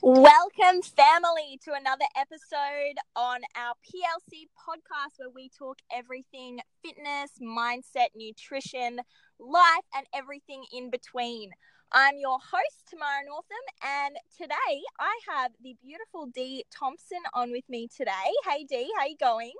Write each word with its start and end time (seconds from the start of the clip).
Welcome, 0.00 0.82
family, 0.82 1.58
to 1.64 1.72
another 1.72 2.04
episode 2.16 2.98
on 3.16 3.40
our 3.56 3.74
PLC 3.84 4.46
podcast 4.56 5.18
where 5.18 5.28
we 5.34 5.48
talk 5.48 5.80
everything 5.92 6.60
fitness, 6.84 7.32
mindset, 7.42 8.08
nutrition, 8.14 9.00
life, 9.40 9.84
and 9.94 10.06
everything 10.14 10.64
in 10.72 10.90
between. 10.90 11.50
I'm 11.90 12.16
your 12.16 12.38
host, 12.38 12.84
Tamara 12.88 13.24
Northam, 13.26 13.56
and 13.84 14.16
today 14.36 14.82
I 15.00 15.18
have 15.34 15.52
the 15.60 15.74
beautiful 15.82 16.26
Dee 16.26 16.64
Thomson 16.70 17.18
on 17.34 17.50
with 17.50 17.68
me 17.68 17.88
today. 17.88 18.30
Hey, 18.48 18.64
Dee, 18.68 18.92
how 18.96 19.06
you 19.06 19.16
going? 19.18 19.54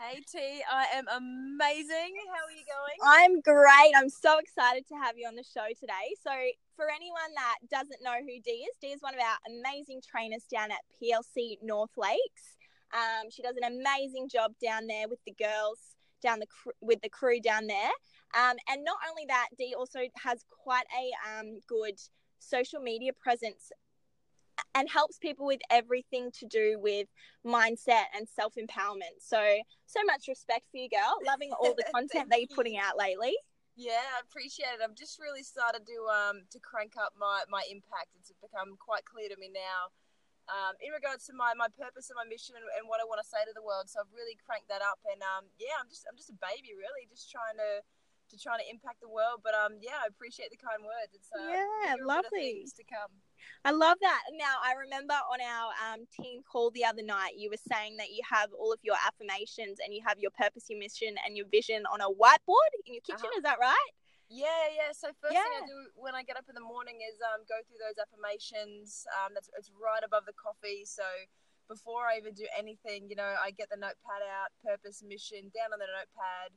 Hey 0.00 0.20
T, 0.26 0.38
I 0.72 0.86
am 0.96 1.06
amazing. 1.06 2.14
How 2.32 2.44
are 2.46 2.56
you 2.56 2.64
going? 2.64 2.98
I'm 3.04 3.40
great. 3.40 3.92
I'm 3.94 4.08
so 4.08 4.38
excited 4.38 4.86
to 4.88 4.94
have 4.94 5.18
you 5.18 5.28
on 5.28 5.36
the 5.36 5.44
show 5.44 5.68
today. 5.78 6.16
So, 6.24 6.32
for 6.74 6.86
anyone 6.88 7.30
that 7.36 7.58
doesn't 7.70 8.02
know 8.02 8.16
who 8.20 8.40
Dee 8.42 8.64
is, 8.64 8.76
Dee 8.80 8.88
is 8.88 9.02
one 9.02 9.14
of 9.14 9.20
our 9.20 9.36
amazing 9.46 10.00
trainers 10.00 10.44
down 10.50 10.70
at 10.70 10.80
PLC 10.96 11.58
North 11.62 11.92
Lakes. 11.96 12.56
Um, 12.92 13.30
she 13.30 13.42
does 13.42 13.56
an 13.60 13.70
amazing 13.70 14.28
job 14.28 14.52
down 14.64 14.86
there 14.86 15.08
with 15.08 15.20
the 15.26 15.34
girls 15.38 15.78
down 16.22 16.38
the 16.38 16.46
cr- 16.46 16.78
with 16.80 17.00
the 17.02 17.10
crew 17.10 17.40
down 17.40 17.66
there. 17.66 17.92
Um, 18.34 18.56
and 18.70 18.84
not 18.84 18.96
only 19.10 19.26
that, 19.28 19.48
Dee 19.58 19.74
also 19.76 20.00
has 20.24 20.44
quite 20.50 20.86
a 20.96 21.38
um, 21.38 21.60
good 21.68 22.00
social 22.38 22.80
media 22.80 23.12
presence 23.12 23.70
and 24.74 24.88
helps 24.88 25.18
people 25.18 25.46
with 25.46 25.60
everything 25.70 26.30
to 26.38 26.46
do 26.46 26.78
with 26.80 27.08
mindset 27.46 28.08
and 28.16 28.28
self 28.28 28.54
empowerment. 28.54 29.20
So, 29.20 29.40
so 29.86 30.00
much 30.06 30.28
respect 30.28 30.64
for 30.70 30.78
you, 30.78 30.88
girl. 30.88 31.18
Loving 31.26 31.52
all 31.52 31.74
the 31.74 31.84
content 31.94 32.30
that 32.30 32.40
you're 32.40 32.56
putting 32.56 32.78
out 32.78 32.96
lately. 32.98 33.34
Yeah, 33.76 34.04
I 34.16 34.20
appreciate 34.20 34.76
it. 34.76 34.84
I've 34.84 34.96
just 34.96 35.16
really 35.16 35.42
started 35.42 35.88
to 35.88 35.98
um 36.12 36.44
to 36.52 36.60
crank 36.60 36.94
up 37.00 37.16
my 37.16 37.44
my 37.48 37.64
impact. 37.72 38.12
It's 38.20 38.32
become 38.40 38.76
quite 38.76 39.04
clear 39.04 39.28
to 39.32 39.38
me 39.40 39.48
now. 39.52 39.92
Um, 40.50 40.74
in 40.82 40.90
regards 40.90 41.22
to 41.30 41.32
my, 41.38 41.54
my 41.54 41.70
purpose 41.70 42.10
and 42.10 42.18
my 42.18 42.26
mission 42.26 42.58
and, 42.58 42.66
and 42.74 42.90
what 42.90 42.98
I 42.98 43.06
want 43.06 43.22
to 43.22 43.28
say 43.30 43.38
to 43.46 43.54
the 43.54 43.62
world, 43.62 43.86
so 43.86 44.02
I've 44.02 44.10
really 44.10 44.34
cranked 44.42 44.66
that 44.74 44.82
up, 44.82 44.98
and 45.06 45.22
um, 45.22 45.46
yeah, 45.54 45.78
I'm 45.78 45.86
just 45.86 46.02
I'm 46.04 46.18
just 46.18 46.34
a 46.34 46.38
baby, 46.42 46.74
really, 46.74 47.06
just 47.06 47.30
trying 47.30 47.56
to 47.62 47.80
to 48.32 48.40
trying 48.40 48.64
to 48.64 48.68
impact 48.68 49.04
the 49.04 49.08
world. 49.08 49.44
But 49.44 49.52
um, 49.54 49.76
yeah, 49.80 50.00
I 50.02 50.08
appreciate 50.08 50.50
the 50.50 50.56
kind 50.56 50.80
words. 50.80 51.12
It's 51.12 51.28
uh, 51.30 51.44
yeah, 51.44 51.94
lovely 52.00 52.64
to 52.64 52.84
come. 52.88 53.12
I 53.64 53.70
love 53.70 53.98
that. 54.00 54.22
Now, 54.34 54.58
I 54.64 54.74
remember 54.74 55.14
on 55.14 55.38
our 55.38 55.70
um, 55.84 56.08
team 56.08 56.40
call 56.42 56.70
the 56.72 56.84
other 56.84 57.02
night, 57.02 57.36
you 57.36 57.50
were 57.50 57.60
saying 57.60 57.96
that 57.98 58.10
you 58.10 58.22
have 58.24 58.50
all 58.56 58.72
of 58.72 58.80
your 58.82 58.96
affirmations 58.98 59.78
and 59.84 59.92
you 59.92 60.00
have 60.06 60.18
your 60.18 60.32
purpose, 60.32 60.66
your 60.70 60.78
mission, 60.78 61.14
and 61.26 61.36
your 61.36 61.46
vision 61.50 61.84
on 61.92 62.00
a 62.00 62.08
whiteboard 62.08 62.72
in 62.86 62.94
your 62.94 63.04
kitchen. 63.04 63.28
Uh-huh. 63.28 63.38
Is 63.38 63.44
that 63.44 63.60
right? 63.60 63.92
Yeah, 64.32 64.72
yeah. 64.72 64.96
So 64.96 65.12
first 65.20 65.36
yeah. 65.36 65.44
thing 65.44 65.62
I 65.62 65.66
do 65.68 65.78
when 66.00 66.16
I 66.16 66.24
get 66.24 66.40
up 66.40 66.48
in 66.48 66.56
the 66.56 66.64
morning 66.64 67.04
is 67.04 67.20
um, 67.20 67.44
go 67.44 67.60
through 67.68 67.84
those 67.84 68.00
affirmations. 68.00 69.04
Um, 69.20 69.36
that's 69.36 69.52
it's 69.58 69.68
right 69.76 70.00
above 70.00 70.24
the 70.24 70.32
coffee. 70.32 70.88
So 70.88 71.04
before 71.68 72.08
I 72.08 72.16
even 72.16 72.32
do 72.32 72.48
anything, 72.56 73.12
you 73.12 73.16
know, 73.16 73.36
I 73.36 73.52
get 73.52 73.68
the 73.68 73.76
notepad 73.76 74.24
out, 74.24 74.48
purpose, 74.64 75.04
mission, 75.04 75.52
down 75.52 75.76
on 75.76 75.80
the 75.84 75.88
notepad. 75.88 76.56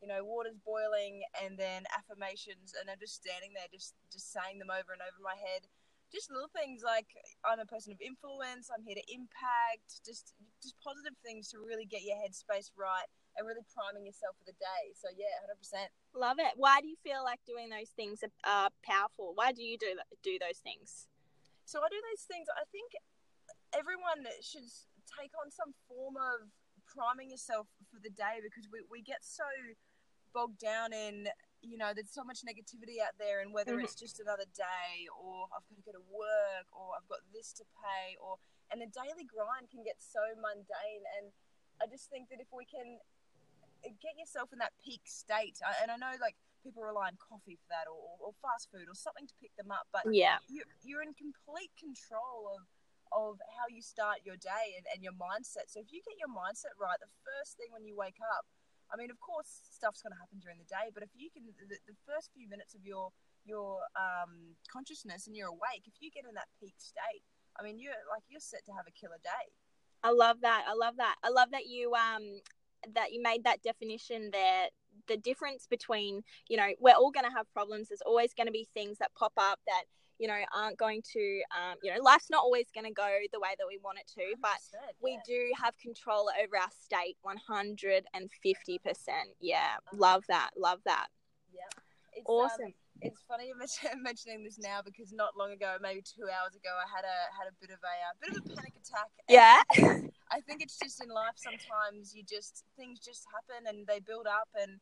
You 0.00 0.08
know, 0.08 0.20
water's 0.24 0.60
boiling, 0.60 1.24
and 1.40 1.56
then 1.56 1.88
affirmations, 1.96 2.76
and 2.76 2.90
I'm 2.90 3.00
just 3.00 3.16
standing 3.16 3.56
there, 3.56 3.66
just 3.72 3.96
just 4.12 4.32
saying 4.32 4.60
them 4.60 4.70
over 4.70 4.92
and 4.92 5.00
over 5.00 5.18
in 5.18 5.24
my 5.24 5.38
head 5.40 5.64
just 6.12 6.30
little 6.30 6.50
things 6.54 6.82
like 6.86 7.06
I'm 7.42 7.58
a 7.58 7.66
person 7.66 7.92
of 7.92 8.00
influence, 8.00 8.70
I'm 8.70 8.86
here 8.86 8.94
to 8.94 9.06
impact, 9.10 10.02
just 10.06 10.34
just 10.62 10.78
positive 10.78 11.18
things 11.22 11.50
to 11.50 11.58
really 11.58 11.86
get 11.86 12.06
your 12.06 12.18
headspace 12.18 12.70
right 12.78 13.10
and 13.36 13.44
really 13.44 13.66
priming 13.74 14.06
yourself 14.06 14.38
for 14.38 14.46
the 14.46 14.56
day. 14.56 14.94
So 14.94 15.10
yeah, 15.12 15.34
hundred 15.42 15.58
percent. 15.58 15.90
Love 16.14 16.38
it. 16.38 16.54
Why 16.56 16.80
do 16.80 16.86
you 16.88 16.98
feel 17.02 17.26
like 17.26 17.42
doing 17.44 17.70
those 17.70 17.90
things 17.92 18.22
are 18.22 18.70
powerful? 18.86 19.34
Why 19.34 19.50
do 19.50 19.62
you 19.62 19.78
do 19.78 19.98
do 20.22 20.38
those 20.38 20.62
things? 20.62 21.10
So 21.66 21.82
I 21.82 21.90
do 21.90 21.98
those 22.14 22.24
things. 22.30 22.46
I 22.54 22.64
think 22.70 22.94
everyone 23.74 24.24
should 24.40 24.66
take 25.18 25.34
on 25.42 25.50
some 25.50 25.74
form 25.90 26.14
of 26.14 26.46
priming 26.86 27.34
yourself 27.34 27.66
for 27.90 27.98
the 27.98 28.14
day 28.14 28.38
because 28.38 28.70
we, 28.70 28.78
we 28.86 29.02
get 29.02 29.26
so 29.26 29.44
bogged 30.36 30.60
down 30.60 30.92
in 30.92 31.24
you 31.66 31.74
know, 31.74 31.90
there's 31.90 32.14
so 32.14 32.22
much 32.22 32.46
negativity 32.46 33.02
out 33.02 33.18
there, 33.18 33.42
and 33.42 33.50
whether 33.50 33.74
mm-hmm. 33.74 33.88
it's 33.88 33.98
just 33.98 34.22
another 34.22 34.46
day, 34.54 35.08
or 35.10 35.50
I've 35.50 35.66
got 35.66 35.76
to 35.80 35.84
go 35.88 35.94
to 35.98 36.06
work, 36.06 36.68
or 36.70 36.94
I've 36.94 37.08
got 37.10 37.24
this 37.34 37.50
to 37.58 37.64
pay, 37.82 38.14
or 38.22 38.38
and 38.70 38.78
the 38.78 38.90
daily 38.90 39.26
grind 39.26 39.70
can 39.70 39.82
get 39.82 39.98
so 39.98 40.22
mundane. 40.38 41.04
And 41.18 41.34
I 41.82 41.90
just 41.90 42.06
think 42.06 42.30
that 42.30 42.38
if 42.38 42.50
we 42.54 42.66
can 42.66 43.02
get 43.82 44.14
yourself 44.14 44.54
in 44.54 44.62
that 44.62 44.74
peak 44.78 45.02
state, 45.10 45.58
and 45.82 45.90
I 45.90 45.98
know 45.98 46.14
like 46.22 46.38
people 46.62 46.86
rely 46.86 47.10
on 47.10 47.18
coffee 47.18 47.58
for 47.58 47.68
that, 47.74 47.90
or, 47.90 48.30
or 48.30 48.30
fast 48.38 48.70
food, 48.70 48.86
or 48.86 48.94
something 48.94 49.26
to 49.26 49.36
pick 49.42 49.54
them 49.58 49.74
up, 49.74 49.90
but 49.90 50.06
yeah, 50.06 50.38
you're, 50.46 50.70
you're 50.86 51.02
in 51.02 51.18
complete 51.18 51.74
control 51.74 52.52
of 52.54 52.62
of 53.14 53.38
how 53.54 53.70
you 53.70 53.78
start 53.78 54.18
your 54.26 54.34
day 54.34 54.74
and, 54.74 54.82
and 54.90 54.98
your 54.98 55.14
mindset. 55.14 55.70
So 55.70 55.78
if 55.78 55.94
you 55.94 56.02
get 56.02 56.18
your 56.18 56.30
mindset 56.30 56.74
right, 56.74 56.98
the 56.98 57.10
first 57.22 57.54
thing 57.54 57.70
when 57.70 57.86
you 57.86 57.94
wake 57.94 58.18
up 58.34 58.42
I 58.92 58.96
mean, 58.96 59.10
of 59.10 59.18
course, 59.18 59.66
stuff's 59.70 60.02
going 60.02 60.14
to 60.14 60.20
happen 60.20 60.38
during 60.38 60.58
the 60.58 60.68
day, 60.70 60.94
but 60.94 61.02
if 61.02 61.10
you 61.14 61.30
can, 61.30 61.46
the, 61.58 61.78
the 61.86 61.96
first 62.06 62.30
few 62.34 62.48
minutes 62.48 62.74
of 62.74 62.84
your 62.84 63.10
your 63.46 63.78
um, 63.94 64.58
consciousness 64.66 65.26
and 65.26 65.36
you're 65.36 65.50
awake, 65.50 65.86
if 65.86 65.94
you 66.00 66.10
get 66.10 66.26
in 66.26 66.34
that 66.34 66.50
peak 66.58 66.74
state, 66.78 67.22
I 67.58 67.62
mean, 67.62 67.78
you're 67.78 67.98
like 68.10 68.22
you're 68.28 68.40
set 68.40 68.64
to 68.66 68.72
have 68.72 68.86
a 68.86 68.94
killer 68.94 69.18
day. 69.22 69.46
I 70.02 70.10
love 70.10 70.40
that. 70.42 70.64
I 70.68 70.74
love 70.74 70.96
that. 70.98 71.16
I 71.22 71.30
love 71.30 71.50
that 71.50 71.66
you 71.66 71.94
um 71.94 72.40
that 72.94 73.12
you 73.12 73.22
made 73.22 73.44
that 73.44 73.62
definition 73.62 74.30
there. 74.32 74.68
The 75.08 75.16
difference 75.16 75.66
between 75.68 76.22
you 76.48 76.56
know 76.56 76.68
we're 76.80 76.94
all 76.94 77.10
going 77.10 77.26
to 77.26 77.36
have 77.36 77.50
problems. 77.52 77.88
There's 77.88 78.02
always 78.06 78.34
going 78.34 78.46
to 78.46 78.52
be 78.52 78.68
things 78.74 78.98
that 78.98 79.14
pop 79.14 79.32
up 79.36 79.60
that 79.66 79.84
you 80.18 80.28
know 80.28 80.38
aren't 80.54 80.78
going 80.78 81.02
to 81.02 81.40
um, 81.50 81.76
you 81.82 81.92
know 81.92 82.00
life's 82.02 82.30
not 82.30 82.42
always 82.42 82.66
going 82.74 82.86
to 82.86 82.92
go 82.92 83.08
the 83.32 83.40
way 83.40 83.50
that 83.58 83.66
we 83.68 83.78
want 83.82 83.98
it 83.98 84.10
to 84.12 84.34
but 84.40 84.58
we 85.02 85.18
do 85.26 85.50
have 85.62 85.76
control 85.78 86.30
over 86.42 86.56
our 86.56 86.70
state 86.82 87.16
150% 87.24 88.00
yeah 89.40 89.56
uh-huh. 89.58 89.96
love 89.96 90.24
that 90.28 90.50
love 90.56 90.80
that. 90.84 91.06
Yeah 91.52 91.82
it's, 92.16 92.24
awesome. 92.26 92.66
um, 92.66 92.74
it's 93.02 93.20
funny 93.28 93.52
mentioning 94.02 94.42
this 94.42 94.58
now 94.58 94.80
because 94.84 95.12
not 95.12 95.36
long 95.36 95.52
ago, 95.52 95.76
maybe 95.80 96.02
two 96.02 96.24
hours 96.24 96.56
ago, 96.56 96.72
I 96.72 96.88
had 96.88 97.04
a 97.04 97.18
had 97.36 97.46
a 97.48 97.54
bit 97.60 97.70
of 97.70 97.80
a 97.84 97.96
uh, 98.08 98.12
bit 98.20 98.30
of 98.32 98.36
a 98.38 98.56
panic 98.56 98.72
attack. 98.80 99.12
Yeah, 99.28 99.60
I 100.32 100.40
think 100.40 100.62
it's 100.62 100.78
just 100.78 101.02
in 101.02 101.10
life 101.10 101.36
sometimes 101.36 102.14
you 102.14 102.24
just 102.24 102.64
things 102.76 102.98
just 102.98 103.24
happen 103.28 103.68
and 103.68 103.86
they 103.86 104.00
build 104.00 104.26
up 104.26 104.48
and 104.56 104.80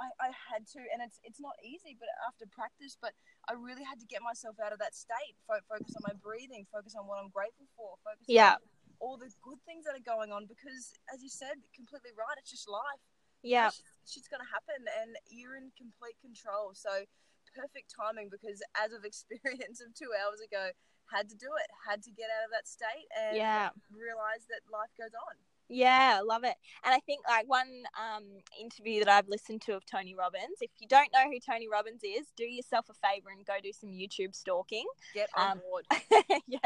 I, 0.00 0.08
I 0.18 0.30
had 0.32 0.64
to, 0.76 0.80
and 0.92 1.04
it's 1.04 1.20
it's 1.22 1.40
not 1.40 1.56
easy, 1.60 1.96
but 1.98 2.08
after 2.24 2.48
practice, 2.48 2.96
but 2.96 3.12
I 3.48 3.54
really 3.56 3.84
had 3.84 4.00
to 4.00 4.08
get 4.08 4.24
myself 4.24 4.56
out 4.62 4.72
of 4.72 4.80
that 4.80 4.96
state. 4.96 5.36
Fo- 5.44 5.64
focus 5.68 5.92
on 5.96 6.02
my 6.08 6.16
breathing, 6.16 6.64
focus 6.72 6.96
on 6.96 7.04
what 7.06 7.20
I'm 7.20 7.32
grateful 7.32 7.68
for, 7.76 8.00
focus 8.02 8.24
yeah. 8.28 8.56
on 8.56 8.64
all 9.02 9.16
the 9.18 9.28
good 9.44 9.60
things 9.68 9.84
that 9.84 9.98
are 9.98 10.06
going 10.06 10.32
on. 10.32 10.48
Because, 10.48 10.96
as 11.12 11.20
you 11.20 11.28
said, 11.28 11.60
completely 11.76 12.14
right. 12.16 12.36
It's 12.40 12.50
just 12.50 12.68
life. 12.68 13.02
Yeah, 13.42 13.74
shit's 14.06 14.30
gonna 14.30 14.48
happen, 14.48 14.86
and 15.02 15.18
you're 15.28 15.58
in 15.58 15.74
complete 15.74 16.16
control. 16.22 16.72
So 16.72 17.04
perfect 17.52 17.92
timing 17.92 18.32
because, 18.32 18.62
as 18.78 18.94
of 18.94 19.04
experience 19.08 19.82
of 19.82 19.92
two 19.92 20.10
hours 20.16 20.40
ago, 20.40 20.72
had 21.12 21.28
to 21.28 21.36
do 21.36 21.50
it, 21.60 21.68
had 21.84 22.00
to 22.08 22.12
get 22.14 22.32
out 22.32 22.48
of 22.48 22.50
that 22.56 22.64
state, 22.64 23.08
and 23.12 23.36
yeah. 23.36 23.68
realize 23.92 24.48
that 24.48 24.64
life 24.72 24.90
goes 24.96 25.12
on. 25.12 25.36
Yeah, 25.72 26.20
love 26.22 26.44
it. 26.44 26.54
And 26.84 26.94
I 26.94 26.98
think 27.00 27.26
like 27.26 27.48
one 27.48 27.84
um, 27.96 28.24
interview 28.60 29.02
that 29.02 29.08
I've 29.08 29.26
listened 29.26 29.62
to 29.62 29.72
of 29.72 29.86
Tony 29.86 30.14
Robbins. 30.14 30.60
If 30.60 30.70
you 30.78 30.86
don't 30.86 31.10
know 31.14 31.24
who 31.24 31.40
Tony 31.40 31.66
Robbins 31.66 32.02
is, 32.04 32.26
do 32.36 32.44
yourself 32.44 32.86
a 32.90 32.94
favor 32.94 33.30
and 33.34 33.44
go 33.46 33.54
do 33.62 33.72
some 33.72 33.88
YouTube 33.88 34.34
stalking. 34.34 34.84
Get 35.14 35.30
on 35.34 35.52
um, 35.52 35.60
board. 35.60 35.86
yeah, 36.46 36.58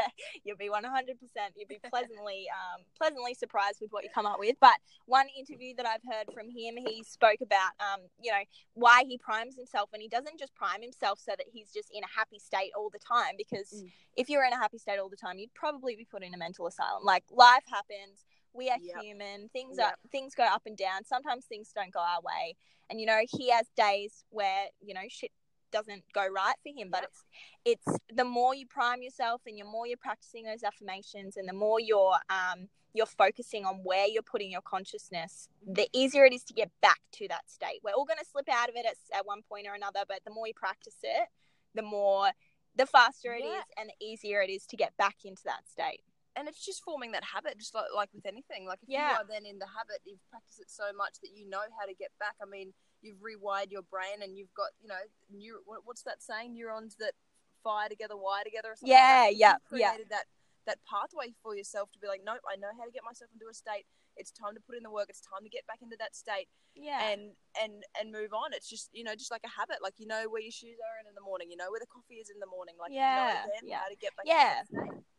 you'll 0.43 0.57
be 0.57 0.69
one 0.69 0.83
hundred 0.83 1.21
percent. 1.21 1.53
You'll 1.55 1.69
be 1.69 1.79
pleasantly 1.89 2.47
um, 2.75 2.83
pleasantly 2.97 3.33
surprised 3.33 3.79
with 3.79 3.91
what 3.91 4.03
you 4.03 4.09
come 4.13 4.25
up 4.25 4.39
with. 4.39 4.57
But 4.59 4.75
one 5.05 5.27
interview 5.39 5.73
that 5.77 5.85
I've 5.85 6.03
heard 6.03 6.33
from 6.33 6.49
him, 6.49 6.75
he 6.75 7.01
spoke 7.07 7.39
about 7.41 7.79
um, 7.79 8.01
you 8.21 8.31
know 8.31 8.43
why 8.73 9.03
he 9.07 9.17
primes 9.17 9.55
himself, 9.55 9.89
and 9.93 10.01
he 10.01 10.09
doesn't 10.09 10.37
just 10.37 10.53
prime 10.53 10.81
himself 10.81 11.17
so 11.17 11.31
that 11.37 11.47
he's 11.53 11.71
just 11.71 11.89
in 11.93 12.03
a 12.03 12.11
happy 12.13 12.39
state 12.39 12.71
all 12.75 12.89
the 12.89 12.99
time. 12.99 13.35
Because 13.37 13.71
mm. 13.71 13.89
if 14.17 14.27
you're 14.27 14.43
in 14.43 14.51
a 14.51 14.57
happy 14.57 14.79
state 14.79 14.99
all 14.99 15.07
the 15.07 15.15
time, 15.15 15.39
you'd 15.39 15.53
probably 15.53 15.95
be 15.95 16.03
put 16.03 16.23
in 16.23 16.33
a 16.33 16.37
mental 16.37 16.67
asylum. 16.67 17.05
Like 17.05 17.23
life 17.31 17.63
happens 17.71 18.25
we 18.57 18.69
are 18.69 18.77
yep. 18.81 19.01
human. 19.01 19.49
Things 19.49 19.77
yep. 19.77 19.87
are 19.87 19.95
things 20.11 20.33
go 20.35 20.43
up 20.43 20.63
and 20.65 20.75
down. 20.75 21.05
Sometimes 21.05 21.45
things 21.45 21.71
don't 21.73 21.93
go 21.93 21.99
our 21.99 22.21
way. 22.21 22.55
And 22.89 22.99
you 22.99 23.05
know, 23.05 23.21
he 23.29 23.51
has 23.51 23.67
days 23.77 24.23
where, 24.29 24.65
you 24.81 24.93
know, 24.93 25.01
shit 25.07 25.31
doesn't 25.71 26.03
go 26.13 26.25
right 26.27 26.55
for 26.63 26.71
him. 26.75 26.89
But 26.91 27.03
it's 27.03 27.23
it's 27.65 27.99
the 28.13 28.25
more 28.25 28.55
you 28.55 28.65
prime 28.65 29.01
yourself 29.01 29.41
and 29.45 29.57
the 29.57 29.65
more 29.65 29.87
you're 29.87 29.97
practicing 29.97 30.43
those 30.43 30.63
affirmations 30.63 31.37
and 31.37 31.47
the 31.47 31.53
more 31.53 31.79
you're 31.79 32.17
um 32.29 32.67
you're 32.93 33.05
focusing 33.05 33.63
on 33.65 33.75
where 33.83 34.07
you're 34.07 34.23
putting 34.23 34.49
your 34.49 34.61
consciousness, 34.61 35.49
the 35.65 35.87
easier 35.93 36.25
it 36.25 36.33
is 36.33 36.43
to 36.45 36.53
get 36.53 36.71
back 36.81 36.99
to 37.11 37.27
that 37.27 37.47
state. 37.47 37.79
We're 37.83 37.91
all 37.91 38.05
going 38.05 38.17
to 38.17 38.25
slip 38.25 38.49
out 38.49 38.69
of 38.69 38.75
it 38.75 38.87
at, 38.87 38.95
at 39.15 39.27
one 39.27 39.41
point 39.47 39.67
or 39.67 39.75
another, 39.75 39.99
but 40.07 40.21
the 40.25 40.33
more 40.33 40.47
you 40.47 40.53
practice 40.55 40.95
it, 41.03 41.27
the 41.75 41.83
more 41.83 42.31
the 42.75 42.87
faster 42.87 43.33
it 43.33 43.43
yeah. 43.43 43.57
is 43.57 43.63
and 43.77 43.89
the 43.89 44.05
easier 44.05 44.41
it 44.41 44.49
is 44.49 44.65
to 44.67 44.77
get 44.77 44.95
back 44.97 45.17
into 45.25 45.43
that 45.45 45.67
state 45.69 46.01
and 46.37 46.47
it's 46.47 46.63
just 46.63 46.83
forming 46.85 47.11
that 47.17 47.23
habit, 47.25 47.57
just 47.57 47.73
like, 47.73 47.89
like 47.95 48.09
with 48.13 48.25
anything. 48.25 48.69
Like 48.69 48.79
if 48.85 48.89
yeah. 48.89 49.09
you 49.09 49.15
are 49.17 49.27
then 49.27 49.49
in 49.49 49.57
the 49.57 49.65
habit, 49.65 50.05
you've 50.05 50.21
practiced 50.29 50.61
it 50.61 50.69
so 50.69 50.93
much 50.93 51.17
that 51.25 51.33
you 51.33 51.49
know 51.49 51.65
how 51.73 51.89
to 51.89 51.97
get 51.97 52.13
back. 52.21 52.37
I 52.37 52.45
mean, 52.45 52.77
you've 53.01 53.17
rewired 53.17 53.73
your 53.73 53.81
brain, 53.89 54.21
and 54.21 54.37
you've 54.37 54.53
got 54.53 54.69
you 54.77 54.87
know, 54.87 55.01
neur- 55.33 55.65
what's 55.83 56.05
that 56.05 56.21
saying? 56.21 56.53
Neurons 56.53 56.95
that 57.01 57.17
fire 57.65 57.89
together, 57.89 58.13
wire 58.15 58.45
together. 58.45 58.71
Or 58.71 58.75
something 58.77 58.93
yeah, 58.93 59.33
like 59.33 59.41
yeah, 59.41 59.57
yeah. 59.73 59.97
That 60.13 60.29
that 60.69 60.77
pathway 60.85 61.33
for 61.41 61.57
yourself 61.57 61.89
to 61.93 61.99
be 61.99 62.05
like, 62.05 62.21
nope, 62.21 62.43
I 62.45 62.59
know 62.59 62.69
how 62.77 62.85
to 62.85 62.93
get 62.93 63.01
myself 63.01 63.33
into 63.33 63.49
a 63.49 63.55
state. 63.55 63.89
It's 64.17 64.29
time 64.29 64.53
to 64.53 64.61
put 64.61 64.77
in 64.77 64.83
the 64.83 64.93
work. 64.93 65.09
It's 65.09 65.21
time 65.21 65.41
to 65.41 65.49
get 65.49 65.65
back 65.65 65.81
into 65.81 65.95
that 65.97 66.13
state. 66.13 66.49
Yeah. 66.77 67.01
And 67.09 67.33
and 67.57 67.81
and 67.97 68.13
move 68.13 68.33
on. 68.37 68.53
It's 68.53 68.69
just 68.69 68.93
you 68.93 69.01
know 69.01 69.17
just 69.17 69.33
like 69.33 69.45
a 69.45 69.49
habit. 69.49 69.81
Like 69.81 69.97
you 69.97 70.05
know 70.05 70.29
where 70.29 70.41
your 70.41 70.53
shoes 70.53 70.77
are 70.77 70.95
in, 71.01 71.09
in 71.09 71.17
the 71.17 71.25
morning. 71.25 71.49
You 71.49 71.57
know 71.57 71.73
where 71.73 71.81
the 71.81 71.89
coffee 71.89 72.21
is 72.21 72.29
in 72.29 72.37
the 72.37 72.49
morning. 72.49 72.77
Like 72.77 72.93
Yeah, 72.93 73.01
you 73.01 73.33
know 73.33 73.41
then 73.57 73.63
yeah. 73.65 73.81
how 73.81 73.89
to 73.89 73.97
get 73.97 74.13
back. 74.13 74.29
Yeah. 74.29 74.61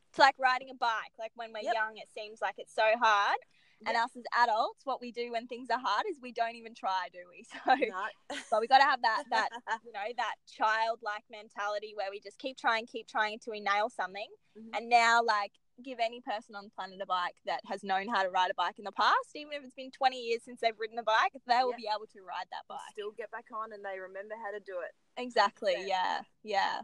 Into 0.09 0.17
that 0.19 0.25
state. 0.25 0.35
it's 0.35 0.39
like 0.39 0.39
riding 0.39 0.71
a 0.71 0.75
bike. 0.75 1.13
Like 1.19 1.33
when 1.35 1.53
we're 1.53 1.61
Yep. 1.63 1.75
young, 1.75 1.97
it 1.99 2.09
seems 2.15 2.41
like 2.41 2.55
it's 2.59 2.75
so 2.75 2.85
hard. 3.01 3.39
And 3.87 3.97
us 3.97 4.11
as 4.17 4.25
adults, 4.37 4.85
what 4.85 5.01
we 5.01 5.13
do 5.13 5.31
when 5.31 5.47
things 5.47 5.71
are 5.71 5.79
hard 5.79 6.03
is 6.11 6.19
we 6.21 6.33
don't 6.33 6.57
even 6.57 6.75
try, 6.75 7.09
do 7.13 7.21
we? 7.29 7.45
So, 7.65 7.75
No. 7.77 8.09
but 8.51 8.61
we 8.61 8.67
got 8.67 8.79
to 8.79 8.85
have 8.85 9.01
that 9.03 9.23
that 9.31 9.51
you 9.85 9.93
know 9.93 10.01
that 10.17 10.35
childlike 10.51 11.23
mentality 11.31 11.93
where 11.95 12.11
we 12.11 12.19
just 12.19 12.39
keep 12.39 12.57
trying, 12.59 12.87
keep 12.87 13.07
trying 13.07 13.35
until 13.35 13.53
we 13.53 13.61
nail 13.61 13.89
something. 13.89 14.27
Mhm. 14.59 14.77
And 14.77 14.89
now, 14.89 15.23
like, 15.23 15.53
give 15.81 16.01
any 16.01 16.21
person 16.21 16.57
on 16.57 16.65
the 16.65 16.71
planet 16.71 17.01
a 17.01 17.07
bike 17.07 17.37
that 17.47 17.61
has 17.67 17.85
known 17.85 18.09
how 18.09 18.25
to 18.25 18.31
ride 18.31 18.51
a 18.51 18.55
bike 18.55 18.81
in 18.81 18.85
the 18.85 18.91
past, 18.91 19.31
even 19.37 19.53
if 19.53 19.63
it's 19.63 19.75
been 19.75 19.93
20 19.93 20.21
years 20.21 20.43
since 20.43 20.59
they've 20.61 20.77
ridden 20.77 20.99
a 20.99 21.05
bike, 21.05 21.31
they 21.47 21.61
will 21.63 21.71
Yeah. 21.71 21.77
be 21.77 21.89
able 21.95 22.09
to 22.09 22.21
ride 22.23 22.49
that 22.51 22.67
bike. 22.67 22.81
Still 22.91 23.13
get 23.13 23.31
back 23.31 23.47
on 23.55 23.73
and 23.73 23.85
they 23.85 24.01
remember 24.01 24.35
how 24.45 24.51
to 24.51 24.59
do 24.59 24.81
it. 24.81 24.91
Exactly. 25.17 25.75
100%. 25.77 25.87
Yeah. 25.87 26.23
Yeah. 26.43 26.83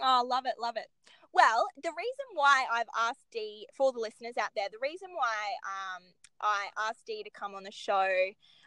Oh, 0.00 0.24
love 0.26 0.44
it. 0.46 0.54
Love 0.58 0.76
it. 0.76 0.90
Well, 1.32 1.66
the 1.82 1.90
reason 1.90 2.26
why 2.34 2.66
I've 2.70 2.88
asked 2.98 3.26
Dee, 3.32 3.66
for 3.74 3.90
the 3.92 4.00
listeners 4.00 4.36
out 4.38 4.50
there, 4.54 4.68
the 4.70 4.78
reason 4.82 5.08
why 5.14 5.96
um, 5.96 6.02
I 6.40 6.68
asked 6.88 7.06
Dee 7.06 7.22
to 7.22 7.30
come 7.30 7.54
on 7.54 7.62
the 7.64 7.72
show 7.72 8.06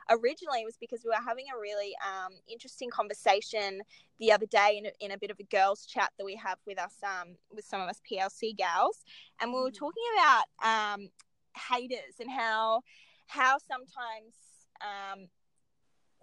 originally 0.10 0.66
was 0.66 0.78
because 0.78 1.04
we 1.04 1.10
were 1.10 1.24
having 1.24 1.46
a 1.56 1.60
really 1.60 1.94
um, 2.04 2.34
interesting 2.48 2.90
conversation 2.90 3.82
the 4.20 4.32
other 4.32 4.46
day 4.48 4.78
in 4.78 4.86
a, 4.88 4.92
in 5.00 5.12
a 5.12 5.18
bit 5.18 5.30
of 5.30 5.40
a 5.40 5.44
girls' 5.44 5.86
chat 5.86 6.12
that 6.18 6.26
we 6.26 6.36
have 6.36 6.58
with 6.66 6.80
us, 6.80 6.96
um, 7.04 7.36
with 7.52 7.66
some 7.66 7.82
of 7.82 7.90
us 7.90 8.02
PLC 8.10 8.56
gals. 8.56 9.04
And 9.40 9.54
we 9.54 9.60
were 9.62 9.70
Mhm. 9.70 9.76
talking 9.78 10.04
about 10.18 10.46
um, 10.64 11.10
haters 11.56 12.20
and 12.20 12.32
how, 12.32 12.82
how 13.28 13.58
sometimes 13.60 14.34
um, 14.82 15.28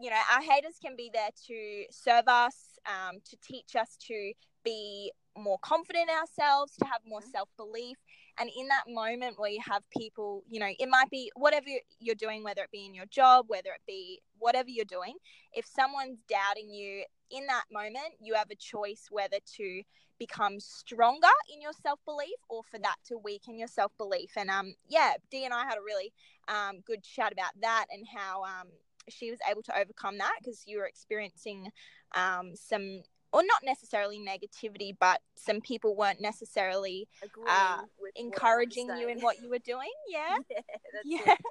you 0.01 0.11
know, 0.11 0.21
our 0.35 0.43
haters 0.43 0.79
can 0.81 0.97
be 0.97 1.11
there 1.13 1.31
to 1.47 1.85
serve 1.91 2.27
us, 2.27 2.79
um, 2.87 3.21
to 3.31 3.37
teach 3.37 3.77
us 3.77 3.97
to 4.09 4.33
be 4.65 5.13
more 5.37 5.59
confident 5.59 6.11
in 6.11 6.17
ourselves, 6.17 6.77
to 6.77 6.85
have 6.87 7.05
more 7.07 7.21
Mhm. 7.21 7.31
self 7.31 7.49
belief. 7.57 7.99
And 8.39 8.51
in 8.57 8.69
that 8.69 8.89
moment 8.89 9.39
where 9.39 9.51
you 9.51 9.61
have 9.63 9.89
people, 9.91 10.45
you 10.49 10.61
know, 10.61 10.73
it 10.79 10.89
might 10.89 11.11
be 11.11 11.31
whatever 11.35 11.69
you're 11.99 12.15
doing, 12.15 12.43
whether 12.43 12.63
it 12.65 12.71
be 12.71 12.85
in 12.85 12.95
your 12.95 13.07
job, 13.07 13.49
whether 13.49 13.73
it 13.73 13.83
be 13.87 14.23
whatever 14.39 14.69
you're 14.71 14.85
doing, 14.85 15.17
if 15.53 15.67
someone's 15.67 16.19
doubting 16.29 16.71
you 16.71 17.05
in 17.31 17.47
that 17.47 17.65
moment, 17.71 18.15
you 18.21 18.35
have 18.35 18.51
a 18.51 18.55
choice 18.57 19.09
whether 19.11 19.39
to 19.57 19.83
become 20.19 20.61
stronger 20.61 21.27
in 21.53 21.61
your 21.61 21.73
self 21.73 21.99
belief 22.05 22.39
or 22.49 22.63
for 22.63 22.79
that 22.79 22.97
to 23.05 23.19
weaken 23.19 23.59
your 23.59 23.69
self 23.69 23.97
belief. 23.99 24.33
And 24.37 24.51
um, 24.51 24.75
yeah, 24.89 25.15
Dee 25.31 25.45
and 25.45 25.55
I 25.55 25.65
had 25.65 25.79
a 25.79 25.83
really 25.83 26.13
um, 26.49 26.81
good 26.81 27.03
chat 27.03 27.33
about 27.33 27.53
that 27.61 27.87
and 27.91 28.07
how 28.07 28.45
um, 28.45 28.69
she 29.09 29.31
was 29.31 29.41
able 29.51 29.63
to 29.63 29.79
overcome 29.79 30.19
that 30.19 30.35
because 30.41 30.65
you 30.67 30.79
were 30.79 30.87
experiencing 30.87 31.71
um, 32.15 32.55
some, 32.55 33.03
or 33.33 33.43
not 33.43 33.63
necessarily 33.65 34.19
negativity, 34.21 34.93
but 34.99 35.21
some 35.35 35.61
people 35.61 35.97
weren't 35.97 36.21
necessarily 36.21 37.09
Uh, 37.23 37.27
with 37.29 37.39
what 37.47 38.13
I 38.17 38.21
encouraging 38.21 38.89
you 38.99 39.09
in 39.09 39.21
what 39.21 39.41
you 39.41 39.49
were 39.49 39.59
doing. 39.65 39.91
Yeah. 40.09 40.37
yeah, 40.51 40.61
Yeah. 41.05 41.37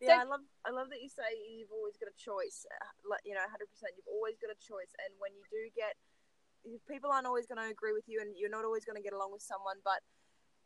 Yeah, 0.00 0.18
So- 0.18 0.22
I 0.22 0.24
love 0.26 0.42
I 0.66 0.70
love 0.74 0.90
that 0.90 0.98
you 1.02 1.08
say 1.08 1.22
you've 1.46 1.70
always 1.70 1.94
got 1.96 2.08
a 2.10 2.18
choice. 2.18 2.66
Uh, 2.66 2.90
like, 3.06 3.22
you 3.22 3.34
know, 3.34 3.46
hundred 3.46 3.70
percent. 3.70 3.94
You've 3.94 4.10
always 4.10 4.34
got 4.42 4.50
a 4.50 4.58
choice, 4.58 4.90
and 4.98 5.14
when 5.22 5.30
you 5.38 5.44
do 5.46 5.70
get, 5.78 5.94
people 6.90 7.10
aren't 7.14 7.26
always 7.30 7.46
going 7.46 7.62
to 7.62 7.70
agree 7.70 7.92
with 7.94 8.08
you, 8.10 8.18
and 8.18 8.34
you're 8.34 8.50
not 8.50 8.64
always 8.66 8.82
going 8.84 8.98
to 8.98 9.02
get 9.04 9.12
along 9.14 9.30
with 9.30 9.42
someone. 9.46 9.78
But 9.86 10.02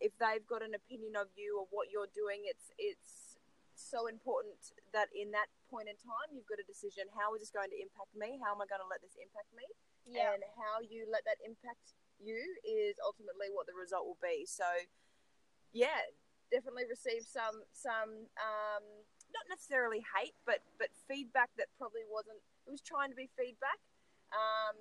if 0.00 0.16
they've 0.16 0.44
got 0.48 0.62
an 0.64 0.72
opinion 0.72 1.16
of 1.20 1.28
you 1.36 1.60
or 1.60 1.66
what 1.68 1.92
you're 1.92 2.08
doing, 2.16 2.48
it's 2.48 2.72
it's 2.80 3.36
so 3.76 4.06
important 4.08 4.72
that 4.96 5.12
in 5.12 5.32
that 5.36 5.52
point 5.68 5.92
in 5.92 5.96
time, 6.00 6.32
you've 6.32 6.48
got 6.48 6.56
a 6.56 6.64
decision. 6.64 7.04
How 7.12 7.36
is 7.36 7.44
this 7.44 7.52
going 7.52 7.68
to 7.68 7.76
impact 7.76 8.16
me? 8.16 8.40
How 8.40 8.56
am 8.56 8.64
I 8.64 8.66
going 8.66 8.80
to 8.80 8.88
let 8.88 9.04
this 9.04 9.16
impact 9.20 9.52
me? 9.52 9.68
Yeah. 10.06 10.32
and 10.34 10.42
how 10.56 10.80
you 10.80 11.06
let 11.10 11.24
that 11.26 11.38
impact 11.44 11.94
you 12.22 12.38
is 12.64 12.96
ultimately 13.04 13.50
what 13.52 13.66
the 13.66 13.74
result 13.76 14.06
will 14.06 14.20
be. 14.22 14.46
So, 14.46 14.64
yeah, 15.72 16.06
definitely 16.50 16.86
received 16.88 17.26
some 17.26 17.60
some 17.72 18.30
um, 18.40 18.84
not 19.34 19.44
necessarily 19.50 20.00
hate, 20.16 20.34
but 20.46 20.62
but 20.78 20.88
feedback 21.08 21.50
that 21.58 21.66
probably 21.76 22.06
wasn't. 22.08 22.38
It 22.66 22.70
was 22.70 22.80
trying 22.80 23.10
to 23.10 23.16
be 23.18 23.28
feedback, 23.36 23.78
um, 24.32 24.76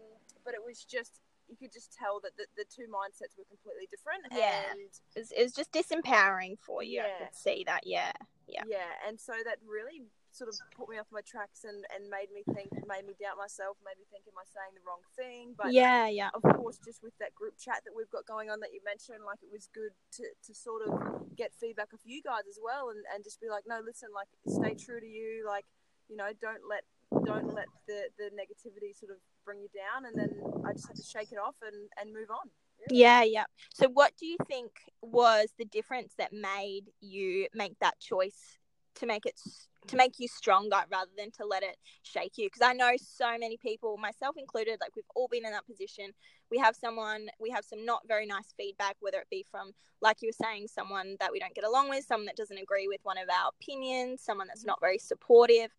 but 0.45 0.54
it 0.54 0.63
was 0.63 0.86
just 0.86 1.19
you 1.48 1.56
could 1.56 1.71
just 1.71 1.94
tell 1.94 2.19
that 2.21 2.31
the, 2.38 2.45
the 2.57 2.66
two 2.66 2.89
mindsets 2.89 3.38
were 3.38 3.45
completely 3.45 3.86
different. 3.92 4.25
Yeah. 4.31 4.71
and 4.71 4.80
It 5.16 5.19
was, 5.19 5.31
it 5.31 5.44
was 5.44 5.54
just 5.54 5.71
disempowering 5.71 6.57
for 6.57 6.81
you. 6.81 7.01
I 7.01 7.06
Yeah. 7.06 7.18
could 7.19 7.36
see 7.36 7.63
that. 7.68 7.86
Yeah. 7.86 8.12
Yeah. 8.48 8.63
yeah, 8.68 8.94
and 9.07 9.19
so 9.19 9.33
that 9.44 9.57
really 9.66 10.04
sort 10.36 10.52
of 10.52 10.60
put 10.76 10.92
me 10.92 11.00
off 11.00 11.08
my 11.16 11.24
tracks 11.24 11.64
and, 11.64 11.88
and 11.96 12.12
made 12.12 12.28
me 12.36 12.44
think, 12.52 12.68
made 12.84 13.08
me 13.08 13.16
doubt 13.16 13.40
myself, 13.40 13.80
made 13.88 13.96
me 13.96 14.06
think, 14.12 14.28
am 14.28 14.36
I 14.36 14.44
saying 14.44 14.76
the 14.76 14.84
wrong 14.84 15.02
thing? 15.16 15.56
But 15.56 15.72
yeah. 15.72 16.12
Yeah. 16.12 16.36
of 16.36 16.44
course, 16.60 16.76
just 16.84 17.00
with 17.00 17.16
that 17.24 17.32
group 17.34 17.56
chat 17.56 17.88
that 17.88 17.96
we've 17.96 18.12
got 18.12 18.28
going 18.28 18.52
on 18.52 18.60
that 18.60 18.76
you 18.76 18.84
mentioned, 18.84 19.24
like 19.24 19.40
it 19.40 19.50
was 19.50 19.72
good 19.72 19.96
to, 20.20 20.28
to 20.28 20.52
sort 20.52 20.84
of 20.84 20.92
get 21.40 21.56
feedback 21.56 21.96
of 21.96 22.04
you 22.04 22.20
guys 22.20 22.44
as 22.52 22.60
well 22.60 22.92
and, 22.92 23.00
and 23.16 23.24
just 23.24 23.40
be 23.40 23.48
like, 23.48 23.64
no, 23.64 23.80
listen, 23.80 24.12
like 24.12 24.30
stay 24.44 24.76
true 24.76 25.00
to 25.00 25.08
you, 25.08 25.48
like, 25.48 25.66
you 26.12 26.20
know, 26.20 26.30
don't 26.44 26.68
let 26.68 26.84
don't 27.24 27.54
let 27.54 27.70
the, 27.88 28.10
the 28.18 28.34
negativity 28.36 28.92
sort 28.92 29.12
of 29.12 29.18
bring 29.46 29.62
you 29.62 29.70
down 29.72 30.04
and 30.06 30.18
then 30.18 30.36
I 30.68 30.74
just 30.74 30.88
had 30.88 30.98
to 30.98 31.04
shake 31.06 31.31
it 31.31 31.38
off 31.40 31.56
and, 31.62 31.88
and 32.02 32.14
move 32.14 32.30
on. 32.30 32.50
Yeah, 32.90 33.24
yeah. 33.24 33.46
So, 33.74 33.88
what 33.88 34.14
do 34.20 34.26
you 34.26 34.38
think 34.48 34.72
was 35.02 35.54
the 35.58 35.66
difference 35.66 36.14
that 36.18 36.34
made 36.34 36.84
you 37.00 37.48
make 37.54 37.80
that 37.80 38.00
choice 38.00 38.58
to 38.95 39.06
make 39.06 39.25
it 39.25 39.39
to 39.88 39.95
make 39.95 40.19
you 40.19 40.27
stronger 40.27 40.77
rather 40.92 41.12
than 41.18 41.30
to 41.31 41.45
let 41.45 41.63
it 41.63 41.77
shake 42.01 42.38
you? 42.38 42.47
Because 42.47 42.62
I 42.68 42.74
know 42.74 42.92
so 42.97 43.38
many 43.38 43.57
people, 43.57 43.97
myself 43.97 44.36
included, 44.38 44.80
like 44.81 44.95
we've 44.95 45.06
all 45.15 45.27
been 45.27 45.45
in 45.45 45.51
that 45.51 45.65
position. 45.68 46.12
We 46.50 46.57
have 46.57 46.75
someone, 46.75 47.27
we 47.39 47.51
have 47.51 47.63
some 47.65 47.86
not 47.86 48.01
very 48.07 48.25
nice 48.25 48.53
feedback, 48.57 48.97
whether 49.00 49.19
it 49.19 49.27
be 49.30 49.45
from, 49.50 49.74
like 50.01 50.21
you 50.21 50.30
were 50.30 50.45
saying, 50.45 50.68
someone 50.68 51.18
that 51.19 51.31
we 51.31 51.39
don't 51.39 51.53
get 51.53 51.65
along 51.65 51.89
with, 51.89 52.03
someone 52.03 52.25
that 52.25 52.36
doesn't 52.36 52.57
agree 52.57 52.88
with 52.88 53.01
one 53.03 53.18
of 53.18 53.30
our 53.30 53.50
opinions, 53.59 54.21
someone 54.21 54.47
that's 54.47 54.65
not 54.65 54.80
very 54.81 54.97
supportive, 54.97 55.69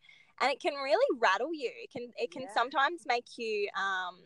and 0.40 0.52
it 0.52 0.60
can 0.60 0.74
really 0.74 1.18
rattle 1.18 1.52
you. 1.52 1.70
It 1.82 1.90
can 1.90 2.12
it 2.16 2.30
can 2.30 2.42
Yeah. 2.42 2.54
sometimes 2.54 3.06
make 3.06 3.38
you 3.38 3.68
um, 3.74 4.18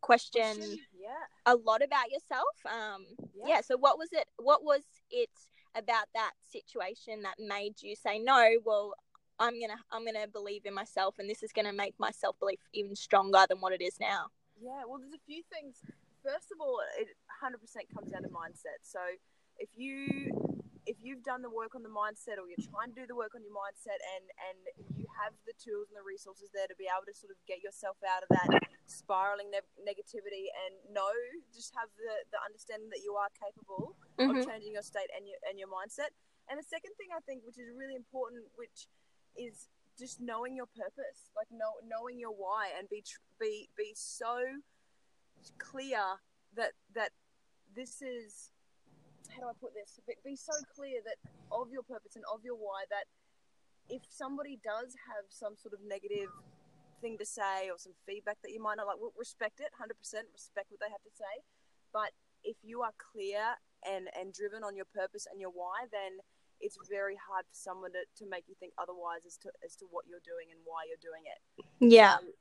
question? 0.00 0.78
Yeah. 0.98 1.10
a 1.44 1.54
lot 1.54 1.82
about 1.82 2.10
yourself. 2.10 2.56
Um, 2.64 3.06
Yeah. 3.34 3.48
yeah. 3.48 3.60
So 3.60 3.76
what 3.76 3.98
was 3.98 4.08
it? 4.12 4.26
What 4.36 4.64
was 4.64 4.82
it 5.10 5.30
about 5.76 6.06
that 6.14 6.32
situation 6.50 7.22
that 7.22 7.36
made 7.38 7.82
you 7.82 7.94
say 7.94 8.18
no? 8.18 8.56
Well, 8.64 8.94
I'm 9.38 9.60
gonna 9.60 9.78
I'm 9.92 10.04
gonna 10.04 10.26
believe 10.26 10.62
in 10.64 10.74
myself, 10.74 11.16
and 11.18 11.28
this 11.28 11.42
is 11.42 11.52
gonna 11.52 11.72
make 11.72 11.94
my 11.98 12.10
self 12.10 12.38
belief 12.38 12.60
even 12.72 12.96
stronger 12.96 13.44
than 13.48 13.58
what 13.58 13.72
it 13.72 13.82
is 13.82 13.98
now. 14.00 14.26
Yeah, 14.60 14.82
well, 14.88 14.98
there's 14.98 15.12
a 15.12 15.26
few 15.26 15.42
things. 15.52 15.76
First 16.24 16.50
of 16.50 16.60
all, 16.60 16.80
it 16.98 17.08
100% 17.44 17.94
comes 17.94 18.10
down 18.10 18.22
to 18.22 18.28
mindset. 18.28 18.80
So 18.82 18.98
if 19.58 19.68
you 19.76 20.30
you've 21.06 21.22
done 21.22 21.40
the 21.46 21.50
work 21.50 21.78
on 21.78 21.82
the 21.86 21.92
mindset, 21.92 22.36
or 22.42 22.50
you're 22.50 22.66
trying 22.66 22.90
to 22.90 22.98
do 23.00 23.06
the 23.06 23.14
work 23.14 23.32
on 23.38 23.42
your 23.46 23.54
mindset, 23.54 24.02
and 24.18 24.24
and 24.50 24.58
you 24.98 25.06
have 25.22 25.32
the 25.46 25.54
tools 25.56 25.86
and 25.88 25.96
the 25.96 26.02
resources 26.02 26.50
there 26.50 26.66
to 26.66 26.74
be 26.74 26.90
able 26.90 27.06
to 27.06 27.14
sort 27.14 27.30
of 27.30 27.38
get 27.46 27.62
yourself 27.62 27.96
out 28.02 28.26
of 28.26 28.28
that 28.34 28.50
spiraling 28.90 29.48
ne- 29.54 29.70
negativity, 29.86 30.50
and 30.66 30.74
know, 30.90 31.14
just 31.54 31.70
have 31.78 31.88
the 31.96 32.14
the 32.34 32.40
understanding 32.42 32.90
that 32.90 33.00
you 33.06 33.14
are 33.14 33.30
capable 33.38 33.94
Mhm. 34.18 34.42
of 34.42 34.46
changing 34.46 34.74
your 34.74 34.82
state 34.82 35.08
and 35.14 35.24
your 35.30 35.38
and 35.46 35.56
your 35.62 35.70
mindset. 35.70 36.10
And 36.50 36.58
the 36.58 36.66
second 36.66 36.94
thing 36.98 37.08
I 37.14 37.20
think, 37.22 37.46
which 37.46 37.58
is 37.58 37.70
really 37.74 37.94
important, 37.94 38.50
which 38.58 38.86
is 39.36 39.68
just 39.98 40.20
knowing 40.20 40.54
your 40.54 40.66
purpose, 40.66 41.30
like 41.34 41.50
know, 41.50 41.78
knowing 41.84 42.18
your 42.18 42.34
why, 42.34 42.68
and 42.76 42.88
be 42.88 43.02
tr- 43.02 43.22
be 43.38 43.68
be 43.76 43.94
so 43.94 44.42
clear 45.58 46.18
that 46.54 46.72
that 46.94 47.12
this 47.74 48.00
is 48.02 48.52
how 49.32 49.40
do 49.42 49.48
I 49.48 49.56
put 49.58 49.74
this? 49.74 49.98
Be, 50.24 50.36
so 50.36 50.52
clear 50.74 51.00
that 51.04 51.18
of 51.50 51.70
your 51.70 51.82
purpose 51.82 52.16
and 52.16 52.24
of 52.32 52.44
your 52.44 52.56
why 52.56 52.84
that 52.90 53.06
if 53.88 54.02
somebody 54.08 54.58
does 54.62 54.94
have 55.06 55.30
some 55.30 55.54
sort 55.56 55.74
of 55.74 55.80
negative 55.86 56.30
thing 57.00 57.18
to 57.18 57.26
say 57.26 57.70
or 57.70 57.78
some 57.78 57.94
feedback 58.06 58.38
that 58.42 58.50
you 58.50 58.60
might 58.62 58.76
not 58.76 58.86
like, 58.86 58.98
we'll 58.98 59.14
respect 59.16 59.60
it, 59.60 59.70
hundred 59.78 59.98
percent 59.98 60.26
respect 60.32 60.70
what 60.70 60.80
they 60.80 60.90
have 60.90 61.02
to 61.04 61.14
say. 61.14 61.44
But 61.92 62.10
if 62.42 62.56
you 62.62 62.82
are 62.82 62.94
clear 62.98 63.58
and 63.86 64.08
and 64.18 64.32
driven 64.32 64.64
on 64.64 64.74
your 64.74 64.88
purpose 64.88 65.26
and 65.30 65.40
your 65.40 65.50
why, 65.50 65.86
then 65.92 66.18
it's 66.60 66.78
very 66.88 67.16
hard 67.20 67.44
for 67.44 67.56
someone 67.56 67.92
to, 67.92 68.02
to 68.16 68.24
make 68.28 68.48
you 68.48 68.56
think 68.58 68.72
otherwise 68.78 69.26
as 69.26 69.36
to 69.44 69.52
as 69.64 69.76
to 69.76 69.84
what 69.90 70.04
you're 70.08 70.24
doing 70.24 70.48
and 70.50 70.60
why 70.64 70.88
you're 70.88 71.02
doing 71.02 71.24
it. 71.28 71.40
Yeah. 71.80 72.16
So 72.16 72.32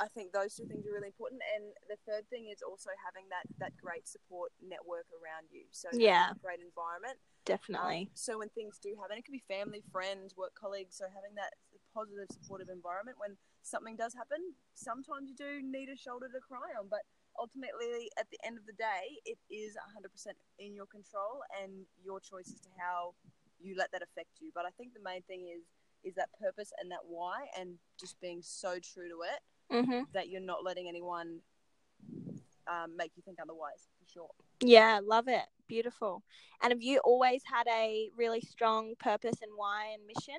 I 0.00 0.06
think 0.06 0.32
those 0.32 0.54
two 0.54 0.66
things 0.66 0.86
are 0.86 0.94
really 0.94 1.10
important. 1.10 1.42
And 1.54 1.74
the 1.90 1.98
third 2.06 2.28
thing 2.30 2.48
is 2.48 2.62
also 2.62 2.90
having 3.02 3.26
that 3.34 3.46
that 3.58 3.74
great 3.76 4.06
support 4.06 4.52
network 4.62 5.06
around 5.10 5.50
you. 5.50 5.66
So 5.70 5.90
Yeah. 5.92 6.30
a 6.30 6.38
great 6.38 6.60
environment. 6.60 7.18
Definitely. 7.44 8.06
Um, 8.06 8.10
so 8.14 8.38
when 8.38 8.50
things 8.50 8.78
do 8.78 8.94
happen, 8.94 9.18
it 9.18 9.24
could 9.24 9.32
be 9.32 9.44
family, 9.48 9.82
friends, 9.90 10.36
work 10.36 10.54
colleagues. 10.54 10.96
So 10.96 11.08
having 11.08 11.34
that 11.34 11.54
positive, 11.94 12.28
supportive 12.30 12.68
environment 12.68 13.18
when 13.18 13.36
something 13.62 13.96
does 13.96 14.14
happen, 14.14 14.54
sometimes 14.74 15.30
you 15.30 15.34
do 15.34 15.62
need 15.62 15.88
a 15.88 15.96
shoulder 15.96 16.28
to 16.28 16.40
cry 16.40 16.70
on. 16.78 16.88
But 16.88 17.02
ultimately, 17.38 18.10
at 18.18 18.30
the 18.30 18.38
end 18.44 18.58
of 18.58 18.66
the 18.66 18.74
day, 18.74 19.18
it 19.24 19.38
is 19.50 19.76
100% 19.76 20.36
in 20.58 20.74
your 20.74 20.86
control 20.86 21.42
and 21.60 21.86
your 22.04 22.20
choice 22.20 22.52
as 22.52 22.60
to 22.60 22.70
how 22.78 23.14
you 23.58 23.74
let 23.76 23.90
that 23.92 24.02
affect 24.02 24.38
you. 24.40 24.52
But 24.54 24.66
I 24.66 24.70
think 24.76 24.94
the 24.94 25.02
main 25.02 25.22
thing 25.22 25.48
is 25.48 25.64
is 26.04 26.14
that 26.14 26.30
purpose 26.38 26.70
and 26.80 26.92
that 26.92 27.02
why, 27.08 27.48
and 27.58 27.74
just 27.98 28.20
being 28.20 28.40
so 28.40 28.78
true 28.78 29.08
to 29.08 29.22
it 29.26 29.40
mm-hmm. 29.72 30.02
that 30.14 30.28
you're 30.28 30.40
not 30.40 30.64
letting 30.64 30.88
anyone 30.88 31.40
um, 32.68 32.96
make 32.96 33.12
you 33.16 33.22
think 33.24 33.38
otherwise. 33.42 33.88
For 33.98 34.12
sure. 34.12 34.28
Yeah, 34.60 35.00
love 35.04 35.28
it. 35.28 35.44
Beautiful. 35.66 36.22
And 36.62 36.72
have 36.72 36.82
you 36.82 37.00
always 37.04 37.42
had 37.50 37.66
a 37.68 38.10
really 38.16 38.40
strong 38.40 38.94
purpose 38.98 39.36
and 39.42 39.52
why 39.56 39.92
and 39.94 40.02
mission? 40.06 40.38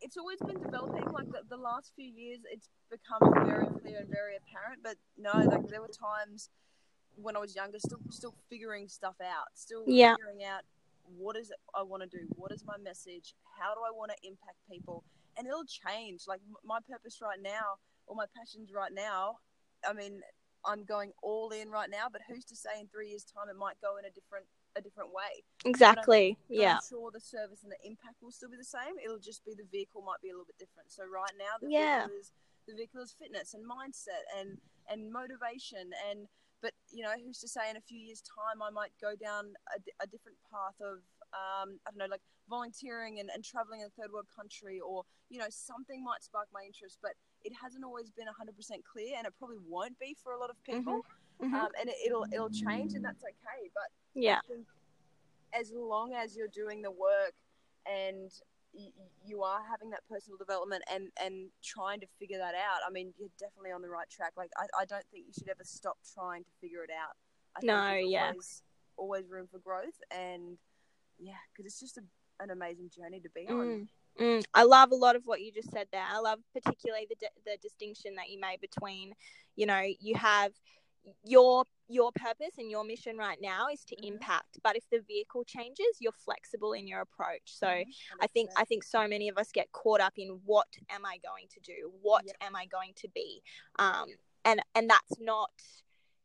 It's 0.00 0.16
always 0.16 0.38
been 0.38 0.60
developing. 0.60 1.04
Like 1.12 1.28
the, 1.30 1.42
the 1.48 1.56
last 1.56 1.92
few 1.96 2.06
years, 2.06 2.40
it's 2.50 2.68
become 2.90 3.32
very 3.46 3.66
clear 3.66 4.00
and 4.00 4.08
very 4.08 4.36
apparent. 4.36 4.82
But 4.82 4.96
no, 5.16 5.32
like 5.48 5.68
there 5.68 5.80
were 5.80 5.88
times 5.88 6.50
when 7.16 7.36
I 7.36 7.38
was 7.38 7.54
younger, 7.54 7.78
still 7.78 8.00
still 8.10 8.34
figuring 8.50 8.88
stuff 8.88 9.14
out, 9.22 9.46
still 9.54 9.84
yeah. 9.86 10.14
figuring 10.16 10.44
out 10.44 10.62
what 11.16 11.36
is 11.36 11.50
it 11.50 11.56
I 11.74 11.82
want 11.82 12.02
to 12.02 12.08
do, 12.08 12.24
what 12.36 12.52
is 12.52 12.64
my 12.66 12.76
message, 12.82 13.34
how 13.58 13.74
do 13.74 13.80
I 13.80 13.90
want 13.92 14.10
to 14.10 14.28
impact 14.28 14.56
people, 14.70 15.04
and 15.38 15.46
it'll 15.46 15.64
change. 15.64 16.22
Like 16.26 16.40
my 16.64 16.78
purpose 16.88 17.20
right 17.22 17.40
now, 17.42 17.78
or 18.06 18.16
my 18.16 18.26
passions 18.36 18.70
right 18.72 18.92
now. 18.92 19.38
I 19.86 19.92
mean, 19.92 20.20
I'm 20.64 20.84
going 20.84 21.12
all 21.22 21.50
in 21.50 21.68
right 21.68 21.90
now, 21.90 22.08
but 22.10 22.22
who's 22.28 22.44
to 22.46 22.56
say 22.56 22.80
in 22.80 22.88
three 22.88 23.08
years' 23.10 23.24
time 23.24 23.48
it 23.50 23.56
might 23.56 23.76
go 23.82 23.96
in 23.96 24.04
a 24.04 24.10
different 24.10 24.46
a 24.76 24.80
different 24.80 25.10
way? 25.10 25.44
Exactly. 25.64 26.38
But 26.48 26.54
I'm, 26.54 26.60
yeah. 26.60 26.74
I'm 26.76 26.88
sure 26.88 27.10
the 27.12 27.20
service 27.20 27.62
and 27.62 27.70
the 27.70 27.80
impact 27.84 28.22
will 28.22 28.32
still 28.32 28.50
be 28.50 28.56
the 28.56 28.64
same. 28.64 28.96
It'll 29.04 29.22
just 29.22 29.44
be 29.44 29.52
the 29.54 29.68
vehicle 29.70 30.02
might 30.02 30.20
be 30.22 30.30
a 30.30 30.34
little 30.34 30.48
bit 30.48 30.58
different. 30.58 30.90
So 30.90 31.04
right 31.04 31.32
now, 31.38 31.60
the 31.60 31.70
yeah. 31.70 32.08
vehicle 32.08 32.18
is 32.18 32.32
the 32.66 32.74
vehicle 32.74 33.02
is 33.02 33.14
fitness 33.16 33.54
and 33.54 33.64
mindset 33.64 34.24
and 34.40 34.58
and 34.88 35.12
motivation 35.12 35.92
and 36.10 36.28
but 36.60 36.72
you 36.88 37.04
know 37.04 37.12
who's 37.24 37.38
to 37.40 37.48
say 37.48 37.68
in 37.68 37.76
a 37.76 37.84
few 37.84 37.98
years 37.98 38.22
time 38.24 38.60
i 38.60 38.70
might 38.70 38.92
go 39.00 39.12
down 39.16 39.52
a, 39.72 39.78
a 40.04 40.06
different 40.08 40.36
path 40.48 40.76
of 40.80 41.04
um, 41.32 41.80
i 41.84 41.90
don't 41.90 41.98
know 41.98 42.10
like 42.10 42.24
volunteering 42.48 43.20
and, 43.20 43.28
and 43.32 43.44
traveling 43.44 43.80
in 43.80 43.88
a 43.88 43.96
third 44.00 44.12
world 44.12 44.28
country 44.32 44.80
or 44.80 45.04
you 45.28 45.38
know 45.38 45.48
something 45.48 46.04
might 46.04 46.22
spark 46.22 46.48
my 46.52 46.64
interest 46.64 46.98
but 47.00 47.12
it 47.44 47.52
hasn't 47.60 47.84
always 47.84 48.10
been 48.10 48.26
100% 48.26 48.84
clear 48.90 49.14
and 49.16 49.26
it 49.26 49.34
probably 49.38 49.58
won't 49.68 49.98
be 49.98 50.16
for 50.22 50.32
a 50.32 50.38
lot 50.38 50.50
of 50.50 50.56
people. 50.64 51.00
Mm-hmm. 51.40 51.46
Mm-hmm. 51.46 51.54
Um, 51.54 51.68
and 51.80 51.90
it, 51.90 52.12
will 52.12 52.26
it'll 52.32 52.48
change 52.48 52.94
and 52.94 53.04
that's 53.04 53.22
okay 53.22 53.70
but 53.74 53.90
yeah. 54.14 54.38
As 55.52 55.72
long 55.74 56.14
as 56.14 56.36
you're 56.36 56.48
doing 56.48 56.82
the 56.82 56.90
work 56.90 57.34
and 57.86 58.30
you 59.24 59.42
are 59.42 59.60
having 59.68 59.90
that 59.90 60.00
personal 60.10 60.36
development 60.36 60.82
and 60.92 61.08
and 61.22 61.48
trying 61.62 62.00
to 62.00 62.06
figure 62.18 62.38
that 62.38 62.54
out 62.54 62.82
i 62.84 62.90
mean 62.90 63.12
you're 63.16 63.28
definitely 63.38 63.70
on 63.70 63.82
the 63.82 63.88
right 63.88 64.10
track. 64.10 64.32
Like 64.36 64.50
i, 64.56 64.66
I 64.82 64.84
don't 64.84 65.04
think 65.12 65.26
you 65.26 65.32
should 65.32 65.48
ever 65.48 65.62
stop 65.62 65.96
trying 66.14 66.42
to 66.42 66.50
figure 66.60 66.82
it 66.82 66.90
out. 66.90 67.14
I 67.56 67.60
no 67.64 67.94
yeah. 67.94 68.30
always, 68.30 68.62
always 68.96 69.24
room 69.28 69.46
for 69.50 69.58
growth 69.58 69.98
and 70.10 70.58
yeah 71.18 71.42
because 71.52 71.66
it's 71.66 71.80
just 71.80 71.98
a, 71.98 72.02
an 72.40 72.50
amazing 72.50 72.90
journey 72.90 73.20
to 73.20 73.28
be 73.34 73.46
on 73.48 73.54
mm. 73.54 73.88
Mm, 74.20 74.44
I 74.54 74.62
love 74.62 74.92
a 74.92 74.94
lot 74.94 75.16
of 75.16 75.22
what 75.24 75.40
you 75.40 75.50
just 75.50 75.72
said 75.72 75.88
there. 75.90 76.04
I 76.08 76.20
love 76.20 76.38
particularly 76.52 77.08
the 77.10 77.16
the 77.44 77.56
distinction 77.60 78.14
that 78.14 78.30
you 78.30 78.38
made 78.38 78.60
between, 78.60 79.12
you 79.56 79.66
know, 79.66 79.82
you 79.98 80.14
have 80.14 80.52
your 81.24 81.64
your 81.88 82.10
purpose 82.12 82.56
and 82.58 82.70
your 82.70 82.84
mission 82.84 83.16
right 83.16 83.38
now 83.42 83.66
is 83.72 83.84
to 83.84 83.94
mm-hmm. 83.96 84.14
impact 84.14 84.58
but 84.62 84.74
if 84.74 84.84
the 84.90 85.00
vehicle 85.06 85.44
changes 85.44 85.98
you're 86.00 86.12
flexible 86.12 86.72
in 86.72 86.88
your 86.88 87.02
approach 87.02 87.42
so 87.44 87.66
mm-hmm. 87.66 88.22
i 88.22 88.26
think 88.28 88.48
i 88.56 88.64
think 88.64 88.82
so 88.82 89.06
many 89.06 89.28
of 89.28 89.36
us 89.36 89.50
get 89.52 89.70
caught 89.72 90.00
up 90.00 90.14
in 90.16 90.40
what 90.46 90.66
am 90.90 91.04
i 91.04 91.18
going 91.18 91.46
to 91.52 91.60
do 91.60 91.92
what 92.00 92.24
am 92.40 92.56
i 92.56 92.64
going 92.66 92.92
to 92.96 93.06
be 93.14 93.42
um, 93.78 94.06
and 94.46 94.60
and 94.74 94.88
that's 94.88 95.20
not 95.20 95.50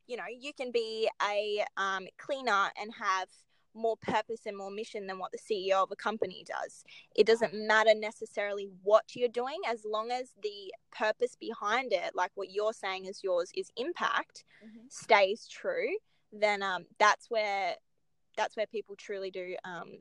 you 0.06 0.16
know 0.16 0.24
you 0.38 0.52
can 0.54 0.72
be 0.72 1.08
a 1.30 1.62
um, 1.76 2.06
cleaner 2.18 2.70
and 2.80 2.90
have 2.98 3.28
more 3.74 3.96
purpose 3.96 4.40
and 4.46 4.56
more 4.56 4.70
mission 4.70 5.06
than 5.06 5.18
what 5.18 5.32
the 5.32 5.38
CEO 5.38 5.82
of 5.82 5.90
a 5.90 5.96
company 5.96 6.44
does. 6.46 6.84
It 7.14 7.26
doesn't 7.26 7.54
matter 7.54 7.94
necessarily 7.94 8.68
what 8.82 9.04
you're 9.14 9.28
doing 9.28 9.60
as 9.68 9.84
long 9.84 10.10
as 10.10 10.32
the 10.42 10.72
purpose 10.96 11.36
behind 11.38 11.92
it, 11.92 12.14
like 12.14 12.32
what 12.34 12.50
you're 12.50 12.72
saying 12.72 13.06
is 13.06 13.22
yours 13.22 13.50
is 13.56 13.70
impact, 13.76 14.44
mm-hmm. 14.64 14.86
stays 14.88 15.46
true, 15.46 15.96
then 16.32 16.62
um, 16.62 16.86
that's 16.98 17.30
where 17.30 17.74
that's 18.36 18.56
where 18.56 18.66
people 18.66 18.94
truly 18.96 19.30
do 19.30 19.56
um, 19.64 19.98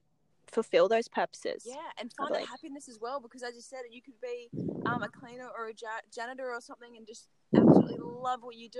fulfill 0.48 0.88
those 0.88 1.08
purposes. 1.08 1.64
Yeah, 1.66 1.76
and 2.00 2.12
find 2.14 2.34
that 2.34 2.46
happiness 2.46 2.88
as 2.88 3.00
well 3.02 3.20
because 3.20 3.44
as 3.44 3.56
you 3.56 3.62
said, 3.62 3.82
you 3.92 4.02
could 4.02 4.20
be 4.22 4.50
um, 4.86 5.04
a 5.04 5.10
cleaner 5.10 5.48
or 5.56 5.68
a 5.68 5.74
ja- 5.80 6.06
janitor 6.14 6.52
or 6.54 6.62
something 6.62 6.98
and 6.98 7.08
just 7.08 7.28
absolutely 7.56 7.98
love 8.00 8.40
what 8.42 8.56
you 8.56 8.70
do. 8.70 8.80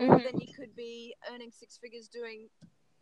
Mm-hmm. 0.00 0.22
then 0.22 0.40
you 0.40 0.54
could 0.54 0.76
be 0.76 1.12
earning 1.32 1.50
six 1.50 1.76
figures 1.76 2.06
doing 2.06 2.48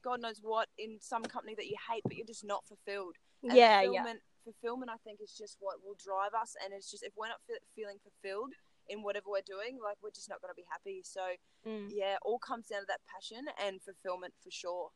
God 0.07 0.23
knows 0.23 0.39
what 0.41 0.69
in 0.79 0.99
some 1.01 1.25
company 1.25 1.55
that 1.57 1.67
you 1.67 1.75
hate, 1.91 2.03
but 2.05 2.15
you're 2.15 2.27
just 2.27 2.45
not 2.45 2.63
fulfilled. 2.65 3.17
And 3.43 3.53
yeah, 3.53 3.83
fulfillment, 3.83 4.21
yeah. 4.23 4.53
Fulfillment, 4.53 4.91
I 4.95 4.99
think, 5.03 5.19
is 5.21 5.35
just 5.37 5.57
what 5.59 5.83
will 5.85 5.99
drive 5.99 6.31
us, 6.41 6.55
and 6.63 6.73
it's 6.73 6.89
just 6.89 7.03
if 7.03 7.13
we're 7.19 7.27
not 7.27 7.43
feeling 7.75 7.99
fulfilled 7.99 8.53
in 8.89 9.03
whatever 9.03 9.27
we're 9.29 9.45
doing, 9.45 9.79
like 9.83 9.97
we're 10.01 10.15
just 10.15 10.29
not 10.29 10.41
going 10.41 10.55
to 10.55 10.57
be 10.57 10.67
happy. 10.71 11.03
So, 11.03 11.23
mm. 11.67 11.89
yeah, 11.91 12.17
all 12.23 12.39
comes 12.39 12.69
down 12.69 12.83
to 12.83 12.87
that 12.87 13.01
passion 13.13 13.45
and 13.67 13.83
fulfillment 13.83 14.35
for 14.45 14.51
sure. 14.53 14.91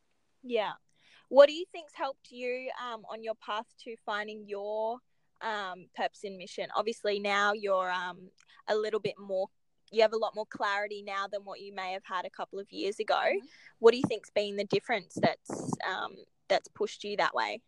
Yeah. 0.44 0.78
What 1.28 1.48
do 1.48 1.54
you 1.54 1.64
think's 1.72 1.94
helped 1.94 2.30
you 2.30 2.70
um, 2.80 3.02
on 3.10 3.22
your 3.22 3.34
path 3.34 3.66
to 3.84 3.96
finding 4.06 4.44
your 4.46 4.98
um, 5.42 5.86
purpose 5.96 6.22
and 6.22 6.36
mission? 6.36 6.68
Obviously, 6.76 7.18
now 7.18 7.52
you're 7.52 7.90
um, 7.90 8.30
a 8.68 8.76
little 8.76 9.00
bit 9.00 9.14
more 9.18 9.48
you 9.90 10.02
have 10.02 10.12
a 10.12 10.18
lot 10.18 10.34
more 10.34 10.46
clarity 10.46 11.02
now 11.02 11.26
than 11.30 11.42
what 11.42 11.60
you 11.60 11.74
may 11.74 11.92
have 11.92 12.04
had 12.04 12.24
a 12.24 12.30
couple 12.30 12.58
of 12.58 12.70
years 12.70 12.98
ago. 12.98 13.14
Mm-hmm. 13.14 13.46
What 13.78 13.92
do 13.92 13.98
you 13.98 14.04
think's 14.08 14.30
been 14.30 14.56
the 14.56 14.64
difference 14.64 15.16
that's 15.20 15.72
um, 15.88 16.16
that's 16.48 16.68
pushed 16.68 17.04
you 17.04 17.16
that 17.16 17.34
way? 17.34 17.60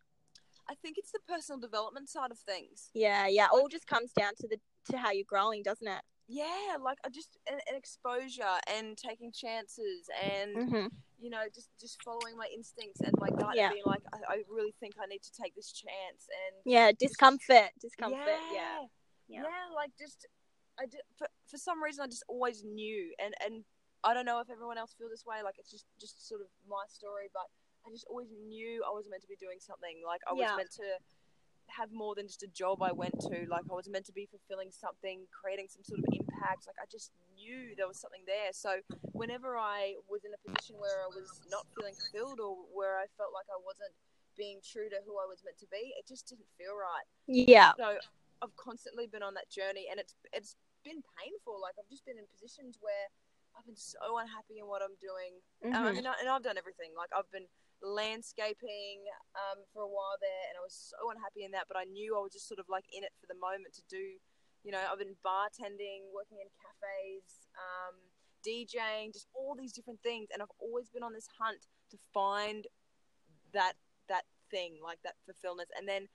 I 0.69 0.75
think 0.76 0.97
it's 0.99 1.12
the 1.12 1.19
personal 1.29 1.61
development 1.61 2.09
side 2.09 2.31
of 2.31 2.38
things. 2.38 2.91
Yeah, 2.95 3.26
yeah. 3.26 3.49
All 3.52 3.69
just 3.69 3.87
comes 3.87 4.12
down 4.12 4.33
to 4.41 4.49
the 4.49 4.59
to 4.91 4.97
how 4.97 5.11
you're 5.11 5.25
growing, 5.29 5.62
doesn't 5.62 5.87
it? 5.87 6.02
Yeah, 6.29 6.76
like 6.83 6.99
I 7.05 7.11
just 7.11 7.37
an, 7.50 7.59
an, 7.69 7.76
exposure 7.76 8.57
and 8.73 8.97
taking 8.97 9.33
chances 9.33 10.09
and 10.25 10.57
mm-hmm. 10.57 10.87
you 11.21 11.31
know 11.31 11.43
just 11.52 11.69
just 11.79 12.02
following 12.02 12.37
my 12.38 12.47
instincts 12.55 13.00
and 13.00 13.12
my 13.19 13.29
gut 13.29 13.55
yeah. 13.55 13.67
and 13.67 13.73
being 13.75 13.85
like 13.85 14.00
I, 14.14 14.35
I, 14.35 14.43
really 14.49 14.75
think 14.81 14.95
I 15.02 15.07
need 15.07 15.23
to 15.23 15.43
take 15.43 15.55
this 15.55 15.73
chance 15.73 16.29
and 16.31 16.62
yeah 16.64 16.93
discomfort 16.99 17.71
discomfort 17.81 18.41
yeah 18.55 18.87
yeah, 19.29 19.43
yeah 19.43 19.75
like 19.75 19.91
just 19.99 20.26
I 20.82 20.86
did, 20.86 21.00
for 21.16 21.30
for 21.46 21.58
some 21.58 21.82
reason 21.82 22.02
I 22.02 22.08
just 22.08 22.26
always 22.26 22.64
knew, 22.66 23.14
and 23.22 23.34
and 23.38 23.62
I 24.02 24.14
don't 24.14 24.26
know 24.26 24.42
if 24.42 24.50
everyone 24.50 24.78
else 24.78 24.94
feels 24.98 25.14
this 25.14 25.24
way. 25.24 25.46
Like 25.46 25.54
it's 25.58 25.70
just 25.70 25.86
just 26.00 26.26
sort 26.26 26.42
of 26.42 26.50
my 26.66 26.82
story, 26.90 27.30
but 27.30 27.46
I 27.86 27.94
just 27.94 28.06
always 28.10 28.34
knew 28.34 28.82
I 28.82 28.90
was 28.90 29.06
meant 29.06 29.22
to 29.22 29.30
be 29.30 29.38
doing 29.38 29.62
something. 29.62 30.02
Like 30.02 30.20
I 30.26 30.34
was 30.34 30.50
yeah. 30.50 30.58
meant 30.58 30.74
to 30.82 30.98
have 31.70 31.94
more 31.94 32.14
than 32.18 32.26
just 32.26 32.42
a 32.42 32.50
job 32.50 32.82
I 32.82 32.90
went 32.90 33.14
to. 33.30 33.46
Like 33.46 33.62
I 33.70 33.74
was 33.78 33.86
meant 33.86 34.06
to 34.10 34.12
be 34.12 34.26
fulfilling 34.26 34.74
something, 34.74 35.30
creating 35.30 35.70
some 35.70 35.86
sort 35.86 36.02
of 36.02 36.06
impact. 36.10 36.66
Like 36.66 36.82
I 36.82 36.90
just 36.90 37.14
knew 37.38 37.78
there 37.78 37.86
was 37.86 38.02
something 38.02 38.26
there. 38.26 38.50
So 38.50 38.82
whenever 39.14 39.54
I 39.54 40.02
was 40.10 40.26
in 40.26 40.34
a 40.34 40.40
position 40.42 40.82
where 40.82 41.06
I 41.06 41.10
was 41.14 41.30
not 41.46 41.64
feeling 41.78 41.94
fulfilled 41.94 42.42
or 42.42 42.58
where 42.74 42.98
I 42.98 43.06
felt 43.14 43.30
like 43.30 43.46
I 43.46 43.58
wasn't 43.62 43.94
being 44.34 44.58
true 44.64 44.90
to 44.90 44.98
who 45.06 45.14
I 45.22 45.26
was 45.30 45.44
meant 45.46 45.58
to 45.62 45.68
be, 45.70 45.94
it 45.94 46.08
just 46.08 46.26
didn't 46.26 46.48
feel 46.58 46.74
right. 46.74 47.06
Yeah. 47.30 47.72
So 47.78 48.02
I've 48.42 48.56
constantly 48.56 49.06
been 49.06 49.22
on 49.22 49.34
that 49.34 49.48
journey, 49.48 49.86
and 49.90 50.00
it's 50.00 50.14
it's 50.32 50.56
been 50.84 51.02
painful. 51.18 51.58
Like 51.62 51.78
I've 51.78 51.90
just 51.90 52.04
been 52.04 52.18
in 52.18 52.26
positions 52.28 52.78
where 52.82 53.08
I've 53.56 53.66
been 53.66 53.78
so 53.78 54.18
unhappy 54.18 54.60
in 54.60 54.66
what 54.66 54.80
I'm 54.80 54.96
doing. 54.98 55.38
Mm-hmm. 55.60 55.76
Um, 55.76 55.92
I 55.92 56.14
and 56.20 56.28
I've 56.28 56.44
done 56.44 56.58
everything. 56.58 56.92
Like 56.96 57.12
I've 57.12 57.28
been 57.30 57.48
landscaping 57.82 59.04
um, 59.34 59.66
for 59.74 59.82
a 59.82 59.90
while 59.90 60.16
there, 60.22 60.44
and 60.48 60.56
I 60.56 60.62
was 60.62 60.74
so 60.74 61.10
unhappy 61.10 61.44
in 61.44 61.52
that. 61.52 61.68
But 61.68 61.76
I 61.76 61.84
knew 61.84 62.16
I 62.16 62.22
was 62.22 62.32
just 62.32 62.48
sort 62.48 62.60
of 62.60 62.66
like 62.70 62.86
in 62.94 63.04
it 63.04 63.12
for 63.20 63.28
the 63.28 63.38
moment 63.38 63.74
to 63.80 63.84
do. 63.90 64.18
You 64.62 64.70
know, 64.70 64.80
I've 64.80 65.02
been 65.02 65.18
bartending, 65.26 66.06
working 66.14 66.38
in 66.38 66.46
cafes, 66.54 67.50
um, 67.58 67.98
DJing, 68.46 69.10
just 69.10 69.26
all 69.34 69.58
these 69.58 69.74
different 69.74 69.98
things, 70.06 70.30
and 70.32 70.38
I've 70.38 70.54
always 70.62 70.88
been 70.88 71.02
on 71.02 71.12
this 71.12 71.26
hunt 71.38 71.66
to 71.90 71.98
find 72.14 72.66
that 73.52 73.74
that 74.08 74.24
thing, 74.50 74.78
like 74.82 74.98
that 75.02 75.18
fulfillment. 75.26 75.68
And 75.76 75.88
then 75.88 76.06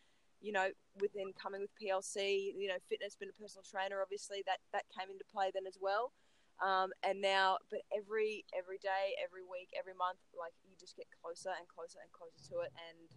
you 0.41 0.51
know, 0.51 0.69
within 1.01 1.33
coming 1.33 1.61
with 1.61 1.73
PLC, 1.77 2.53
you 2.53 2.67
know, 2.67 2.77
fitness, 2.89 3.17
been 3.17 3.29
a 3.29 3.37
personal 3.37 3.65
trainer, 3.65 4.01
obviously 4.01 4.43
that 4.45 4.61
that 4.73 4.85
came 4.93 5.09
into 5.09 5.25
play 5.25 5.51
then 5.53 5.65
as 5.65 5.77
well. 5.81 6.13
Um, 6.57 6.89
and 7.05 7.21
now, 7.21 7.61
but 7.69 7.85
every 7.93 8.45
every 8.53 8.81
day, 8.81 9.13
every 9.21 9.45
week, 9.45 9.69
every 9.77 9.93
month, 9.93 10.21
like 10.33 10.57
you 10.65 10.73
just 10.77 10.97
get 10.97 11.05
closer 11.21 11.53
and 11.53 11.69
closer 11.69 12.01
and 12.01 12.09
closer 12.09 12.41
to 12.53 12.65
it. 12.65 12.73
And 12.89 13.09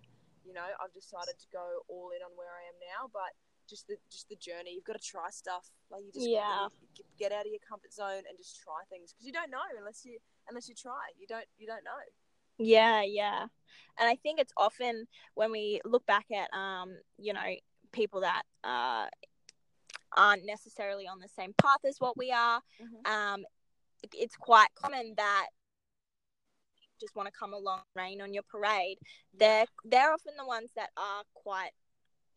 you 0.45 0.53
know, 0.53 0.69
I've 0.81 0.93
decided 0.93 1.41
to 1.41 1.49
go 1.49 1.85
all 1.89 2.13
in 2.13 2.21
on 2.21 2.37
where 2.37 2.53
I 2.53 2.69
am 2.69 2.77
now. 2.85 3.09
But 3.09 3.33
just 3.65 3.89
the 3.89 3.97
just 4.13 4.29
the 4.29 4.37
journey, 4.37 4.77
you've 4.77 4.85
got 4.85 5.01
to 5.01 5.05
try 5.05 5.33
stuff. 5.33 5.73
Like 5.89 6.05
you 6.05 6.13
just 6.13 6.29
yeah. 6.29 6.69
get 7.17 7.33
out 7.33 7.49
of 7.49 7.53
your 7.53 7.65
comfort 7.65 7.97
zone 7.97 8.29
and 8.29 8.37
just 8.37 8.61
try 8.61 8.85
things 8.93 9.13
because 9.13 9.25
you 9.25 9.33
don't 9.33 9.49
know 9.49 9.65
unless 9.79 10.05
you 10.05 10.21
unless 10.49 10.69
you 10.69 10.77
try. 10.77 11.13
You 11.17 11.25
don't 11.25 11.49
you 11.57 11.65
don't 11.65 11.85
know. 11.85 12.01
Yeah, 12.61 13.03
yeah. 13.03 13.47
And 13.99 14.09
I 14.09 14.17
think 14.17 14.39
it's 14.39 14.53
often 14.57 15.07
when 15.35 15.51
we 15.51 15.81
look 15.85 16.07
back 16.07 16.27
at, 16.35 16.53
um, 16.57 16.95
you 17.19 17.33
know, 17.33 17.41
people 17.93 18.21
that 18.21 18.43
uh, 18.65 19.07
aren't 20.17 20.47
necessarily 20.47 21.07
on 21.07 21.19
the 21.19 21.29
same 21.29 21.55
path 21.61 21.85
as 21.87 21.97
what 21.99 22.17
we 22.17 22.31
are, 22.31 22.61
mm-hmm. 22.81 23.13
um, 23.13 23.45
it's 24.15 24.37
quite 24.37 24.69
common 24.75 25.15
that 25.17 25.49
just 27.01 27.17
want 27.17 27.27
to 27.27 27.33
come 27.33 27.55
along 27.55 27.81
rain 27.97 28.21
on 28.21 28.35
your 28.35 28.43
parade 28.43 28.99
they're 29.33 29.65
they're 29.85 30.13
often 30.13 30.35
the 30.39 30.45
ones 30.45 30.71
that 30.77 30.91
are 30.99 31.23
quite 31.35 31.71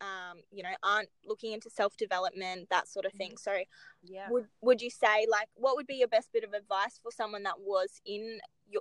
um, 0.02 0.40
you 0.52 0.64
know 0.64 0.70
aren't 0.82 1.10
looking 1.26 1.52
into 1.54 1.70
self-development 1.70 2.70
that 2.70 2.88
sort 2.88 3.06
of 3.06 3.14
thing 3.14 3.32
Mm-hmm. 3.32 3.60
so 3.60 3.64
Yeah. 4.04 4.30
would 4.30 4.48
would 4.62 4.82
you 4.82 4.90
say 4.90 5.26
like 5.30 5.50
what 5.56 5.76
would 5.76 5.88
be 5.88 5.96
your 5.96 6.08
best 6.08 6.32
bit 6.34 6.44
of 6.44 6.54
advice 6.54 7.00
for 7.02 7.12
someone 7.12 7.44
that 7.44 7.60
was 7.60 8.02
in 8.06 8.40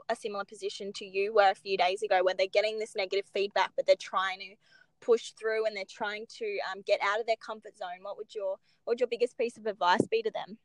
a 0.08 0.16
similar 0.16 0.44
position 0.44 0.92
to 0.94 1.04
you 1.04 1.34
were 1.34 1.50
a 1.50 1.54
few 1.54 1.76
days 1.76 2.02
ago 2.02 2.22
where 2.22 2.34
they're 2.34 2.46
getting 2.46 2.78
this 2.78 2.94
negative 2.96 3.26
feedback 3.32 3.72
but 3.76 3.86
they're 3.86 3.96
trying 3.98 4.38
to 4.38 4.54
push 5.00 5.32
through 5.32 5.66
and 5.66 5.76
they're 5.76 5.84
trying 5.88 6.26
to 6.28 6.58
um, 6.70 6.82
get 6.86 7.00
out 7.02 7.18
of 7.20 7.26
their 7.26 7.36
comfort 7.44 7.76
zone 7.76 8.02
what 8.02 8.16
would 8.16 8.34
your 8.34 8.56
what 8.84 8.92
would 8.92 9.00
your 9.00 9.08
biggest 9.08 9.36
piece 9.36 9.56
of 9.56 9.66
advice 9.66 10.06
be 10.10 10.22
to 10.22 10.30
them 10.30 10.58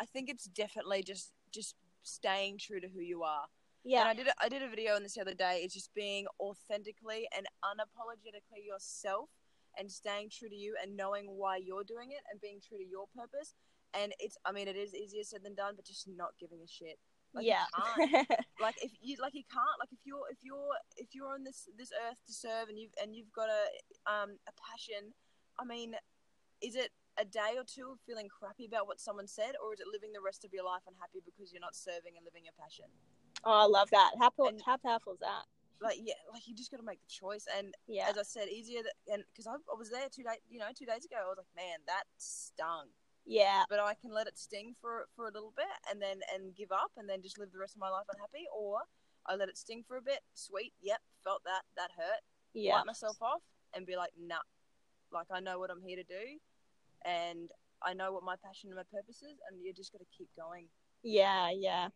I 0.00 0.04
think 0.04 0.28
it's 0.28 0.44
definitely 0.44 1.02
just 1.02 1.32
just 1.52 1.74
staying 2.02 2.58
true 2.58 2.80
to 2.80 2.88
who 2.88 3.00
you 3.00 3.22
are. 3.22 3.44
And 3.84 3.92
yeah 3.92 4.04
I 4.04 4.14
did 4.14 4.28
a, 4.28 4.32
I 4.40 4.48
did 4.48 4.62
a 4.62 4.68
video 4.68 4.94
on 4.94 5.02
this 5.02 5.14
the 5.14 5.20
other 5.20 5.34
day. 5.34 5.60
It's 5.62 5.74
just 5.74 5.94
being 5.94 6.26
authentically 6.40 7.28
and 7.36 7.46
unapologetically 7.64 8.66
yourself 8.66 9.30
and 9.78 9.90
staying 9.90 10.30
true 10.30 10.48
to 10.48 10.54
you 10.54 10.74
and 10.82 10.96
knowing 10.96 11.26
why 11.36 11.56
you're 11.58 11.84
doing 11.84 12.10
it 12.10 12.22
and 12.30 12.40
being 12.40 12.60
true 12.66 12.78
to 12.78 12.84
your 12.84 13.06
purpose. 13.16 13.54
And 13.94 14.12
it's 14.18 14.36
I 14.44 14.52
mean 14.52 14.68
it 14.68 14.76
is 14.76 14.94
easier 14.94 15.22
said 15.22 15.42
than 15.44 15.54
done, 15.54 15.74
but 15.76 15.84
just 15.84 16.08
not 16.08 16.30
giving 16.38 16.58
a 16.62 16.68
shit. 16.68 16.98
Like, 17.36 17.44
you 17.44 17.52
yeah. 17.52 17.68
can't. 17.76 18.28
like 18.60 18.76
if 18.82 18.92
you 19.02 19.16
like 19.20 19.34
you 19.34 19.44
can't. 19.52 19.78
Like 19.78 19.92
if 19.92 20.00
you're 20.04 20.24
if 20.30 20.38
you're 20.42 20.72
if 20.96 21.14
you're 21.14 21.28
on 21.28 21.44
this 21.44 21.68
this 21.76 21.92
earth 22.08 22.18
to 22.26 22.32
serve 22.32 22.68
and 22.68 22.78
you've 22.78 22.96
and 23.02 23.14
you've 23.14 23.32
got 23.32 23.48
a 23.52 23.64
um 24.10 24.40
a 24.48 24.52
passion 24.56 25.12
i 25.60 25.64
mean 25.64 25.94
is 26.62 26.74
it 26.74 26.90
a 27.18 27.24
day 27.24 27.56
or 27.56 27.64
two 27.64 27.92
of 27.92 27.98
feeling 28.06 28.28
crappy 28.28 28.64
about 28.66 28.86
what 28.86 29.00
someone 29.00 29.26
said 29.26 29.52
or 29.62 29.72
is 29.72 29.80
it 29.80 29.86
living 29.92 30.12
the 30.12 30.20
rest 30.20 30.44
of 30.44 30.52
your 30.52 30.64
life 30.64 30.82
unhappy 30.88 31.20
because 31.24 31.52
you're 31.52 31.60
not 31.60 31.76
serving 31.76 32.16
and 32.16 32.24
living 32.24 32.44
your 32.44 32.56
passion? 32.60 32.86
Oh 33.44 33.64
i 33.64 33.68
love 33.68 33.90
that. 33.90 34.12
How, 34.18 34.32
And- 34.48 34.60
how 34.64 34.76
powerful 34.76 35.12
is 35.14 35.20
that? 35.20 35.44
Like 35.80 36.00
yeah 36.00 36.16
like 36.32 36.48
you 36.48 36.54
just 36.56 36.70
got 36.70 36.78
to 36.80 36.88
make 36.88 37.00
the 37.04 37.12
choice. 37.12 37.44
And 37.52 37.74
yeah. 37.86 38.08
as 38.08 38.16
i 38.16 38.24
said 38.24 38.48
easier 38.48 38.80
that, 38.82 38.96
and 39.12 39.24
because 39.32 39.46
I, 39.46 39.60
I 39.60 39.76
was 39.76 39.90
there 39.90 40.08
two 40.08 40.24
days 40.24 40.40
you 40.48 40.58
know 40.58 40.72
two 40.72 40.88
days 40.88 41.04
ago. 41.04 41.20
I 41.20 41.28
was 41.28 41.36
like 41.36 41.52
man 41.56 41.84
that 41.86 42.04
stung 42.16 42.88
yeah 43.26 43.64
but 43.68 43.80
i 43.80 43.92
can 43.94 44.12
let 44.12 44.26
it 44.26 44.38
sting 44.38 44.74
for 44.80 45.06
for 45.16 45.26
a 45.26 45.32
little 45.32 45.52
bit 45.56 45.66
and 45.90 46.00
then 46.00 46.20
and 46.34 46.54
give 46.54 46.70
up 46.70 46.92
and 46.96 47.08
then 47.08 47.20
just 47.22 47.38
live 47.38 47.50
the 47.52 47.58
rest 47.58 47.74
of 47.74 47.80
my 47.80 47.90
life 47.90 48.06
unhappy 48.12 48.46
or 48.56 48.80
i 49.26 49.34
let 49.34 49.48
it 49.48 49.58
sting 49.58 49.82
for 49.86 49.96
a 49.96 50.02
bit 50.02 50.20
sweet 50.34 50.72
yep 50.80 51.00
felt 51.24 51.42
that 51.44 51.62
that 51.76 51.90
hurt 51.96 52.22
yeah 52.54 52.76
wipe 52.76 52.86
myself 52.86 53.16
off 53.20 53.42
and 53.76 53.86
be 53.86 53.96
like, 53.96 54.10
nah, 54.18 54.36
like 55.12 55.26
I 55.30 55.40
know 55.40 55.58
what 55.58 55.70
I'm 55.70 55.82
here 55.82 55.96
to 55.96 56.02
do, 56.02 56.38
and 57.04 57.50
I 57.82 57.94
know 57.94 58.12
what 58.12 58.24
my 58.24 58.34
passion 58.42 58.70
and 58.70 58.76
my 58.76 58.82
purpose 58.90 59.16
is, 59.16 59.38
and 59.50 59.60
you 59.62 59.72
just 59.72 59.92
got 59.92 59.98
to 59.98 60.06
keep 60.16 60.28
going. 60.36 60.66
Yeah, 61.02 61.50
yeah. 61.54 61.88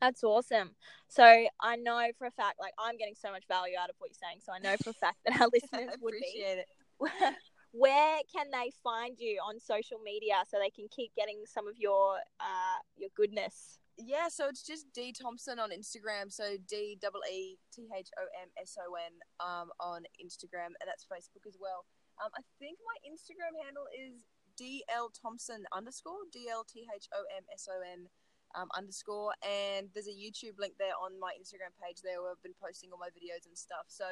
That's 0.00 0.24
awesome. 0.24 0.70
So 1.08 1.22
I 1.60 1.76
know 1.76 2.08
for 2.18 2.26
a 2.26 2.30
fact, 2.30 2.56
like 2.58 2.72
I'm 2.78 2.96
getting 2.96 3.14
so 3.14 3.30
much 3.30 3.44
value 3.48 3.74
out 3.80 3.90
of 3.90 3.96
what 3.98 4.10
you're 4.10 4.28
saying. 4.28 4.40
So 4.44 4.52
I 4.52 4.58
know 4.58 4.76
for 4.82 4.90
a 4.90 4.94
fact 4.94 5.18
that 5.26 5.40
our 5.40 5.48
I 5.72 5.78
listeners 5.78 5.96
would 6.00 6.12
be. 6.12 6.18
appreciate 6.18 6.58
it. 6.58 6.68
Where 7.72 8.18
can 8.32 8.50
they 8.50 8.72
find 8.82 9.16
you 9.18 9.38
on 9.46 9.60
social 9.60 9.98
media 10.04 10.42
so 10.48 10.58
they 10.58 10.70
can 10.70 10.88
keep 10.90 11.14
getting 11.14 11.42
some 11.46 11.68
of 11.68 11.78
your 11.78 12.18
uh 12.40 12.78
your 12.96 13.10
goodness? 13.16 13.78
Yeah, 13.96 14.28
so 14.28 14.48
it's 14.48 14.62
just 14.62 14.90
Dee 14.92 15.12
Thomson 15.12 15.58
on 15.58 15.70
Instagram. 15.70 16.32
So 16.32 16.56
D 16.68 16.98
double 17.00 17.20
E 17.30 17.58
T 17.72 17.86
H 17.96 18.08
O 18.18 18.24
M 18.42 18.48
S 18.60 18.76
O 18.80 18.94
N 18.94 19.12
um 19.38 19.70
on 19.78 20.02
Instagram, 20.18 20.74
and 20.80 20.86
that's 20.86 21.04
Facebook 21.04 21.46
as 21.46 21.56
well. 21.60 21.84
Um, 22.22 22.30
I 22.36 22.42
think 22.58 22.78
my 22.84 22.96
Instagram 23.06 23.56
handle 23.64 23.86
is 23.92 24.26
DL 24.60 25.08
Thomson 25.14 25.64
underscore 25.72 26.28
D 26.32 26.48
L 26.50 26.64
T 26.64 26.84
H 26.84 27.06
O 27.14 27.24
M 27.36 27.44
S 27.52 27.68
O 27.70 27.80
N 27.80 28.08
um, 28.54 28.68
underscore, 28.76 29.32
and 29.46 29.88
there's 29.94 30.08
a 30.08 30.16
YouTube 30.16 30.58
link 30.58 30.74
there 30.78 30.96
on 30.98 31.18
my 31.20 31.32
Instagram 31.38 31.72
page 31.78 32.02
there 32.02 32.20
where 32.20 32.32
I've 32.32 32.42
been 32.42 32.58
posting 32.58 32.90
all 32.92 32.98
my 32.98 33.08
videos 33.14 33.46
and 33.46 33.56
stuff. 33.56 33.86
So 33.88 34.04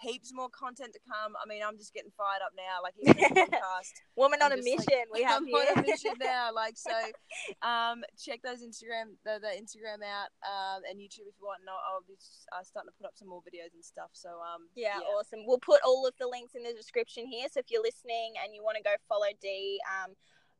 heaps 0.00 0.32
more 0.34 0.48
content 0.48 0.92
to 0.94 1.00
come. 1.04 1.36
I 1.36 1.46
mean, 1.46 1.62
I'm 1.64 1.76
just 1.76 1.92
getting 1.94 2.10
fired 2.16 2.40
up 2.42 2.52
now. 2.56 2.80
Like 2.82 2.96
podcast. 3.04 3.92
Woman 4.16 4.40
on 4.42 4.52
I'm 4.52 4.58
a 4.58 4.62
just, 4.62 4.68
like, 4.68 4.88
mission. 4.88 5.04
we 5.12 5.22
have 5.28 5.42
I'm 5.42 5.46
here. 5.46 5.56
on 5.56 5.78
a 5.78 5.86
mission 5.86 6.14
now. 6.20 6.50
Like 6.52 6.76
so, 6.76 6.92
um, 7.62 8.02
check 8.18 8.40
those 8.42 8.64
Instagram 8.64 9.16
the, 9.24 9.38
the 9.40 9.52
Instagram 9.54 10.00
out 10.04 10.32
um, 10.42 10.82
and 10.88 10.98
YouTube 10.98 11.28
if 11.28 11.36
you 11.38 11.44
want. 11.44 11.60
And 11.60 11.70
I'll, 11.70 11.82
I'll 11.84 12.06
be 12.08 12.16
uh, 12.52 12.64
starting 12.64 12.88
to 12.90 12.96
put 12.96 13.06
up 13.06 13.14
some 13.14 13.28
more 13.28 13.40
videos 13.44 13.72
and 13.76 13.84
stuff. 13.84 14.10
So 14.12 14.40
um, 14.40 14.68
Yeah, 14.74 14.98
awesome. 15.16 15.44
We'll 15.46 15.62
put 15.62 15.80
all 15.84 16.06
of 16.06 16.14
the 16.18 16.26
links 16.26 16.54
in 16.54 16.64
the 16.64 16.72
description 16.72 17.26
here. 17.26 17.48
So 17.52 17.60
if 17.60 17.70
you're 17.70 17.84
listening 17.84 18.34
and 18.42 18.54
you 18.54 18.62
want 18.64 18.76
to 18.76 18.82
go 18.82 18.96
follow 19.08 19.28
Dee, 19.40 19.80
um, 19.88 20.16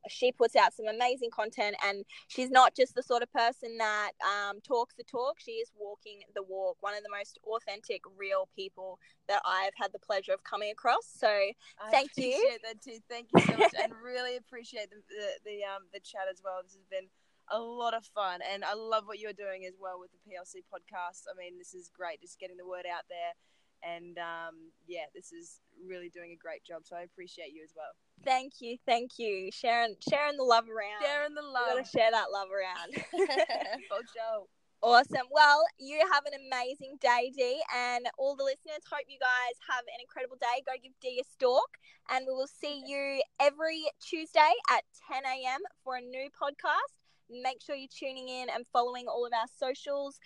she 0.09 0.33
puts 0.33 0.57
out 0.57 0.75
some 0.75 0.87
amazing 0.87 1.31
content, 1.31 1.77
and 1.85 2.05
she's 2.29 2.51
not 2.51 2.75
just 2.75 2.95
the 2.95 3.03
sort 3.03 3.23
of 3.23 3.33
person 3.33 3.77
that 3.79 4.13
um, 4.25 4.61
talks 4.61 4.95
the 4.95 5.05
talk. 5.05 5.39
She 5.39 5.53
is 5.53 5.71
walking 5.79 6.21
the 6.35 6.43
walk. 6.43 6.77
One 6.81 6.95
of 6.95 7.03
the 7.03 7.11
most 7.17 7.39
authentic, 7.45 8.03
real 8.17 8.49
people 8.55 8.99
that 9.29 9.43
I've 9.45 9.75
had 9.77 9.93
the 9.93 9.99
pleasure 9.99 10.33
of 10.33 10.43
coming 10.45 10.71
across. 10.71 11.07
So 11.07 11.29
I 11.29 11.91
thank 11.91 12.11
you. 12.17 12.33
appreciate 12.35 12.61
that 12.65 12.83
too. 12.83 12.99
Thank 13.09 13.29
you 13.35 13.41
so 13.43 13.57
much, 13.59 13.75
and 13.83 13.93
really 14.03 14.37
appreciate 14.37 14.91
the, 14.91 15.03
the 15.09 15.51
the 15.51 15.57
um 15.65 15.85
the 15.93 16.01
chat 16.01 16.27
as 16.31 16.41
well. 16.45 16.61
This 16.63 16.73
has 16.73 16.87
been 16.91 17.09
a 17.51 17.59
lot 17.59 17.95
of 17.95 18.05
fun, 18.15 18.41
and 18.53 18.65
I 18.65 18.75
love 18.75 19.05
what 19.07 19.19
you're 19.19 19.33
doing 19.37 19.67
as 19.67 19.75
well 19.81 19.99
with 19.99 20.11
the 20.13 20.23
PLC 20.23 20.63
podcast. 20.73 21.27
I 21.29 21.37
mean, 21.37 21.59
this 21.59 21.75
is 21.75 21.91
great, 21.91 22.21
just 22.21 22.39
getting 22.39 22.57
the 22.57 22.67
word 22.67 22.87
out 22.87 23.05
there. 23.09 23.35
And 23.83 24.19
um, 24.19 24.73
yeah, 24.87 25.09
this 25.15 25.33
is 25.33 25.61
really 25.89 26.11
doing 26.11 26.33
a 26.33 26.37
great 26.37 26.65
job. 26.65 26.83
So 26.85 26.97
I 26.97 27.03
appreciate 27.03 27.53
you 27.53 27.65
as 27.65 27.73
well. 27.75 27.97
Thank 28.25 28.55
you, 28.61 28.77
thank 28.87 29.19
you, 29.19 29.51
sharing 29.53 29.97
sharing 30.09 30.37
the 30.37 30.45
love 30.45 30.65
around. 30.69 31.03
Sharing 31.03 31.35
the 31.35 31.43
love. 31.43 31.77
gotta 31.77 31.89
share 31.89 32.11
that 32.11 32.27
love 32.33 32.49
around. 32.51 32.95
For 33.89 33.99
sure. 34.15 34.47
Awesome. 34.83 35.27
Well, 35.31 35.63
you 35.79 36.01
have 36.11 36.25
an 36.25 36.33
amazing 36.47 36.97
day, 37.03 37.31
Dee, 37.37 37.61
and 37.77 38.07
all 38.17 38.35
the 38.35 38.45
listeners. 38.45 38.81
Hope 38.91 39.05
you 39.09 39.19
guys 39.19 39.55
have 39.69 39.85
an 39.85 40.01
incredible 40.01 40.39
day. 40.41 40.63
Go 40.65 40.73
give 40.83 40.93
Dee 41.03 41.21
a 41.21 41.25
stalk, 41.31 41.77
and 42.09 42.25
we 42.27 42.33
will 42.33 42.47
see 42.47 42.83
you 42.87 43.21
every 43.39 43.85
Tuesday 44.01 44.53
at 44.71 44.85
10 45.13 45.25
a.m. 45.27 45.61
for 45.85 45.97
a 45.97 46.01
new 46.01 46.31
podcast. 46.31 46.97
Make 47.29 47.61
sure 47.61 47.77
you're 47.77 47.89
tuning 47.95 48.31
in 48.31 48.49
and 48.49 48.65
following 48.73 49.07
all 49.07 49.27
of 49.27 49.33
our 49.35 49.47
socials. 49.55 50.19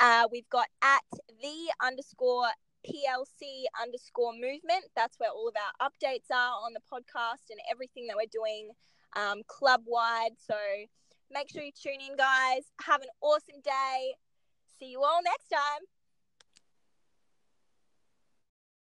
Uh, 0.00 0.26
we've 0.32 0.48
got 0.48 0.68
at 0.80 1.02
the 1.42 1.72
underscore 1.82 2.48
PLC 2.86 3.64
underscore 3.80 4.32
movement. 4.32 4.86
That's 4.96 5.18
where 5.18 5.30
all 5.30 5.48
of 5.48 5.54
our 5.56 5.90
updates 5.90 6.30
are 6.30 6.52
on 6.64 6.72
the 6.74 6.80
podcast 6.80 7.50
and 7.50 7.60
everything 7.70 8.06
that 8.08 8.16
we're 8.16 8.30
doing 8.32 8.70
um, 9.16 9.42
club 9.46 9.82
wide. 9.86 10.36
So 10.38 10.56
make 11.30 11.50
sure 11.50 11.62
you 11.62 11.72
tune 11.72 12.00
in, 12.00 12.16
guys. 12.16 12.70
Have 12.82 13.02
an 13.02 13.08
awesome 13.20 13.60
day. 13.64 14.14
See 14.78 14.90
you 14.90 15.02
all 15.02 15.20
next 15.22 15.48
time. 15.48 15.82